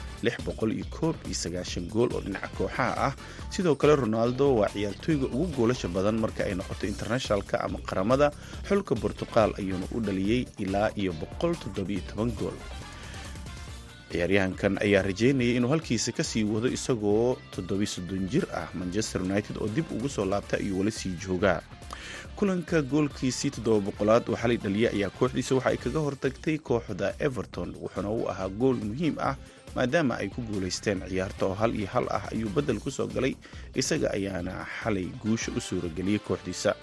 gool 1.93 2.09
oo 2.15 2.21
dhinaca 2.21 2.49
kooxaha 2.57 2.93
ah. 3.07 3.13
Sidoo 3.49 3.75
kale 3.75 3.95
ronaldo 3.95 4.55
waa 4.59 4.69
ciyaartooyga 4.75 5.25
ugu 5.27 5.47
goolasha 5.57 5.87
badan 5.87 6.17
marka 6.23 6.43
ay 6.45 6.53
noqoto 6.55 6.85
internationalka 6.87 7.55
ama 7.65 7.79
qaramada. 7.89 8.31
Xulka 8.67 8.95
bortuqal 8.95 9.51
ayuuna 9.59 9.85
u 9.95 9.99
dhaliyey 9.99 10.45
ilaa 10.63 10.89
iyo 10.95 11.13
gool 12.39 12.53
ciyaaryahankan 14.11 14.77
ayaa 14.85 15.01
rajeynayay 15.09 15.55
inuu 15.57 15.69
halkiisa 15.73 16.11
ka 16.11 16.23
sii 16.23 16.43
wado 16.43 16.67
isagoo 16.67 17.37
toddobiy 17.55 17.85
soddon 17.95 18.25
jir 18.31 18.45
ah 18.61 18.67
manchester 18.73 19.21
united 19.21 19.57
oo 19.61 19.67
dib 19.75 19.85
ugu 19.91 20.09
soo 20.09 20.25
laabta 20.25 20.57
ayuu 20.57 20.79
weli 20.79 20.91
sii 20.91 21.13
joogaa 21.25 21.61
kulanka 22.35 22.81
goolkiisii 22.81 23.51
toddoba 23.51 23.79
boqolaad 23.91 24.29
oo 24.29 24.35
xalay 24.41 24.57
dhaliya 24.57 24.89
ayaa 24.95 25.09
kooxdiisa 25.19 25.55
waxa 25.55 25.69
ay 25.69 25.77
kaga 25.77 25.99
hortagtay 25.99 26.57
kooxda 26.57 27.13
everton 27.19 27.75
wuxuuna 27.81 28.09
u 28.09 28.27
ahaa 28.31 28.49
gool 28.49 28.77
muhiim 28.89 29.15
ah 29.19 29.35
maadaama 29.75 30.17
ay 30.17 30.29
ku 30.33 30.41
guulaysteen 30.41 31.01
ciyaarta 31.09 31.45
oo 31.45 31.53
hal 31.61 31.75
iyo 31.75 31.87
hal 31.93 32.05
ah 32.09 32.23
ayuu 32.31 32.49
beddel 32.49 32.79
ku 32.79 32.91
soo 32.91 33.07
galay 33.07 33.35
isaga 33.75 34.09
ayaana 34.17 34.65
xalay 34.81 35.05
guusha 35.23 35.51
u 35.57 35.61
suurageliyey 35.61 36.19
kooxdiisa 36.19 36.75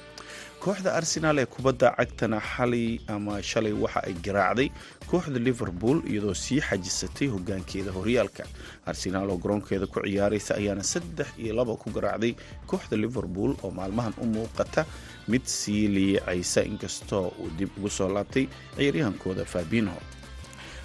kooxda 0.65 0.91
arsenaal 0.99 1.39
ee 1.43 1.47
kubadda 1.55 1.89
cagtana 1.99 2.39
xalay 2.53 2.87
ama 3.15 3.35
shalay 3.51 3.73
waxa 3.83 4.01
ay 4.09 4.15
garaacday 4.27 4.69
kooxda 5.11 5.39
liverpool 5.49 5.99
iyadoo 6.11 6.35
sii 6.45 6.61
xajisatay 6.69 7.29
hogaankeeda 7.35 7.91
horyaalka. 7.97 8.45
Arsenaal 8.91 9.31
oo 9.31 9.39
garoonkeeda 9.43 9.87
ku 9.87 10.01
ciyaaraysa 10.07 10.53
ayaana 10.61 10.83
saddex 10.93 11.29
iyo 11.39 11.55
laba 11.55 11.77
ku 11.77 11.91
garaacday 11.97 12.33
kooxda 12.67 12.97
liverpool 13.05 13.55
oo 13.63 13.71
maalmahan 13.71 14.15
u 14.23 14.27
muuqata 14.27 14.83
mid 15.29 15.45
sii 15.45 15.89
liicaysa 15.89 16.61
inkastoo 16.71 17.27
uu 17.39 17.51
dib 17.59 17.71
ugu 17.79 17.91
soo 17.91 18.09
laabtay 18.09 18.47
ciyaaryahankooda 18.77 19.45
fabinho. 19.45 19.99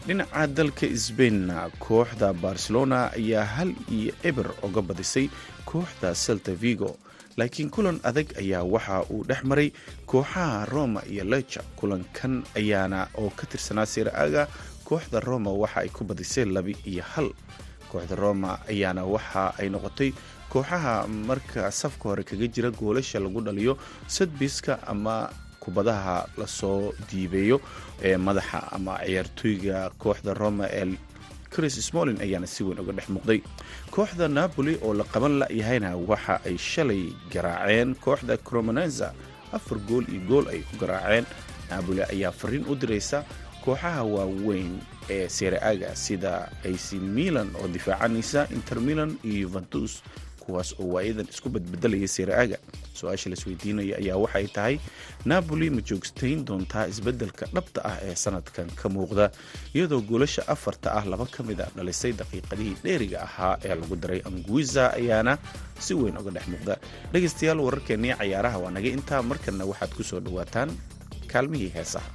Dhinaca 0.08 0.48
dalka 0.48 0.86
sbainna 1.06 1.70
kooxda 1.80 2.34
barcelona 2.34 3.00
ayaa 3.18 3.46
hal 3.56 3.72
iyo 3.98 4.14
eber 4.24 4.48
oga 4.62 4.82
badisay 4.82 5.30
kooxda 5.66 6.14
celta 6.16 6.54
vigo 6.54 6.98
laakiin 7.38 7.70
kulan 7.70 8.00
adag 8.04 8.28
ayaa 8.38 8.64
waxa 8.64 9.04
uu 9.10 9.24
dhex 9.24 9.44
maray. 9.44 9.72
Kooxaha 10.06 10.66
roma 10.66 11.02
iyo 11.10 11.24
leca 11.24 11.62
kulankan 11.76 12.44
ayaana 12.56 13.08
oo 13.18 13.30
ka 13.30 13.46
tirsanaa 13.48 13.86
siraaga 13.86 14.48
kooxda 14.84 15.20
roma 15.20 15.52
waxa 15.52 15.80
ay 15.82 15.90
ku 15.90 16.04
badisay 16.04 16.46
laba 16.46 16.72
iyo 16.86 17.04
hal. 17.04 17.30
Kooxda 17.92 18.16
roma 18.16 18.60
ayaana 18.68 19.06
waxa 19.06 19.54
ay 19.60 19.70
noqotay 19.70 20.14
kooxaha 20.52 21.08
marka 21.08 21.72
safka 21.72 22.10
hore 22.10 22.24
kaga 22.24 22.48
jira 22.48 22.72
goolasha 22.72 23.20
lagu 23.20 23.42
dhaliyo 23.42 23.78
sadbiska 24.08 24.80
ama 24.88 25.30
kubadaha 25.60 26.28
la 26.38 26.48
soo 26.48 26.92
diibeeyo 27.12 27.62
ee 28.04 28.18
madaxa 28.18 28.72
ama 28.76 28.98
ciyaartooyga 29.06 29.90
kooxda 29.98 30.34
roma 30.34 30.66
ee 30.72 30.86
chris 31.54 31.76
smolin 31.88 32.18
ayaana 32.26 32.48
si 32.48 32.64
weyn 32.64 32.80
uga 32.80 32.92
dhex 32.98 33.08
muuqday. 33.12 33.40
Kooxda 33.92 34.28
napoli 34.28 34.78
oo 34.82 34.94
la 34.94 35.04
qaban 35.04 35.40
layahayna 35.44 35.96
waxa 36.10 36.40
ay 36.48 36.58
shalay 36.58 37.04
garaaceen. 37.34 37.96
Kooxda 37.96 38.38
cromonenza 38.38 39.14
afar 39.54 39.78
gool 39.88 40.06
iyo 40.10 40.22
gool 40.28 40.46
ay 40.48 40.62
ku 40.72 40.78
garaaceen. 40.82 41.26
Napoli 41.70 42.02
ayaa 42.04 42.32
fariin 42.32 42.66
u 42.72 42.76
diraysa 42.76 43.24
kooxaha 43.64 44.04
waaweyn 44.04 44.80
ee 45.10 45.28
sereaga 45.30 45.96
sida 45.96 46.50
ac 46.64 46.86
milan 47.00 47.50
oo 47.62 47.68
difaacanaysa 47.68 48.48
inter 48.56 48.80
milan 48.80 49.18
iyo 49.24 49.40
yuventus 49.48 50.02
kuwaas 50.44 50.70
oo 50.82 50.88
waayadan 50.96 51.28
isku 51.34 51.48
badbedelaya 51.56 52.08
sereaga 52.18 52.58
su'aasha 53.00 53.28
laisweydiinaya 53.32 53.96
ayaa 54.02 54.18
waxay 54.24 54.48
tahay 54.58 54.76
napoli 55.32 55.68
ma 55.76 55.82
joogstayn 55.90 56.40
doontaa 56.48 56.86
isbeddelka 56.94 57.46
dhabta 57.56 57.80
ah 57.92 57.98
ee 58.08 58.16
sanadkan 58.24 58.68
ka 58.80 58.88
muuqda 58.96 59.26
iyadoo 59.76 60.02
goolasha 60.10 60.42
afarta 60.54 60.88
ah 61.00 61.04
laba 61.12 61.26
ka 61.36 61.42
mid 61.50 61.60
a 61.62 61.68
dhalisay 61.78 62.14
daqiiqadihii 62.22 62.76
dheeriga 62.86 63.20
ahaa 63.28 63.54
ee 63.68 63.76
lagu 63.82 63.96
daray 64.04 64.22
anguiza 64.30 64.84
ayaana 65.00 65.34
si 65.86 65.94
weyn 66.00 66.18
uga 66.22 66.32
dhex 66.36 66.46
muuqda. 66.54 66.74
Dhegaystayaal 67.14 67.60
wararkeennii 67.68 68.14
cayaaraha 68.22 68.58
waa 68.64 68.72
naga 68.78 68.90
intaa 68.98 69.22
markanna 69.32 69.64
waxaad 69.72 69.92
ku 69.98 70.04
soo 70.10 70.20
dhawaataan 70.26 70.70
kaalmihii 71.32 71.72
heesaha 71.78 72.10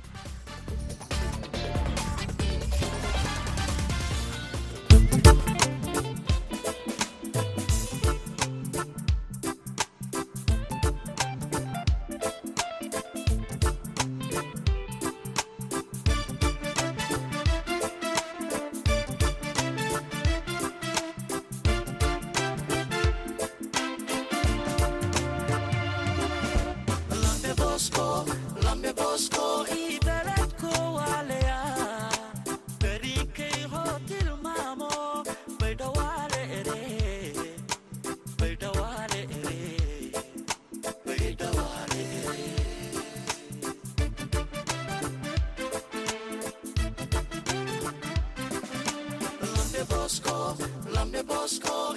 Bosco, 50.07 50.57
Blonde 50.85 51.21
Bosco, 51.25 51.97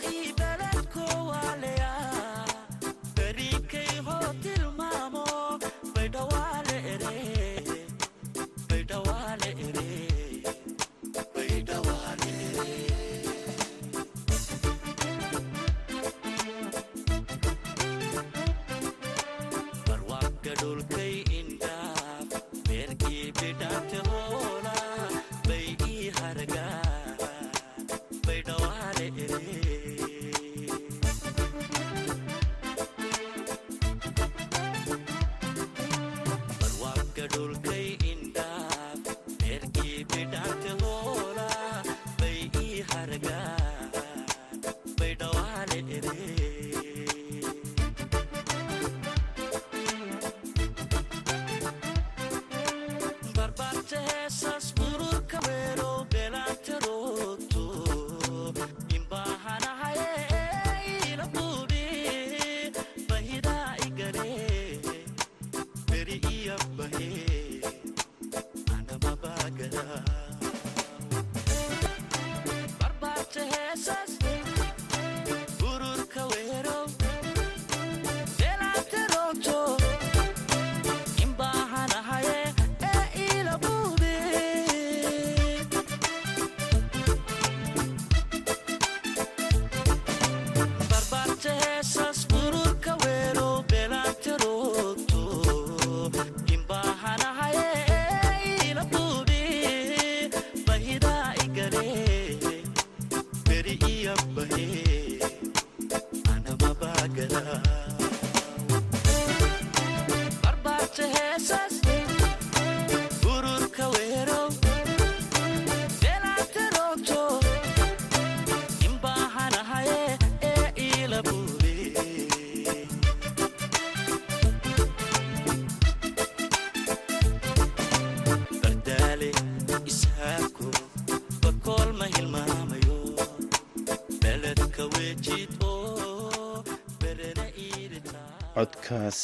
love. 107.45 107.63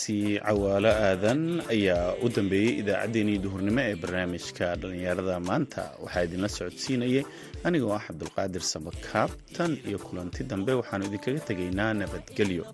codkaasi 0.06 0.39
cawaalo 0.46 0.89
aadan 1.08 1.41
ayaa 1.74 2.13
u 2.24 2.30
dambeeyey 2.36 2.74
idaacaddeenii 2.82 3.38
duhurnimo 3.44 3.82
ee 3.89 3.96
barnaamijka 4.02 4.68
dhallinyarada. 4.82 5.36
Maanta 5.48 5.84
waxaa 6.04 6.24
idinla 6.28 6.50
socodsiinayay 6.58 7.24
anigoo 7.68 7.94
ah 7.98 8.04
cabdulqaadir 8.08 8.62
samakaab 8.74 9.32
tan 9.58 9.72
iyo 9.88 9.98
kulanti 10.06 10.41
dambe. 10.52 10.72
Waxaannu 10.80 11.06
idinkaga 11.10 11.39
tegaynaa 11.50 11.94
nabadgelyo 12.00 12.65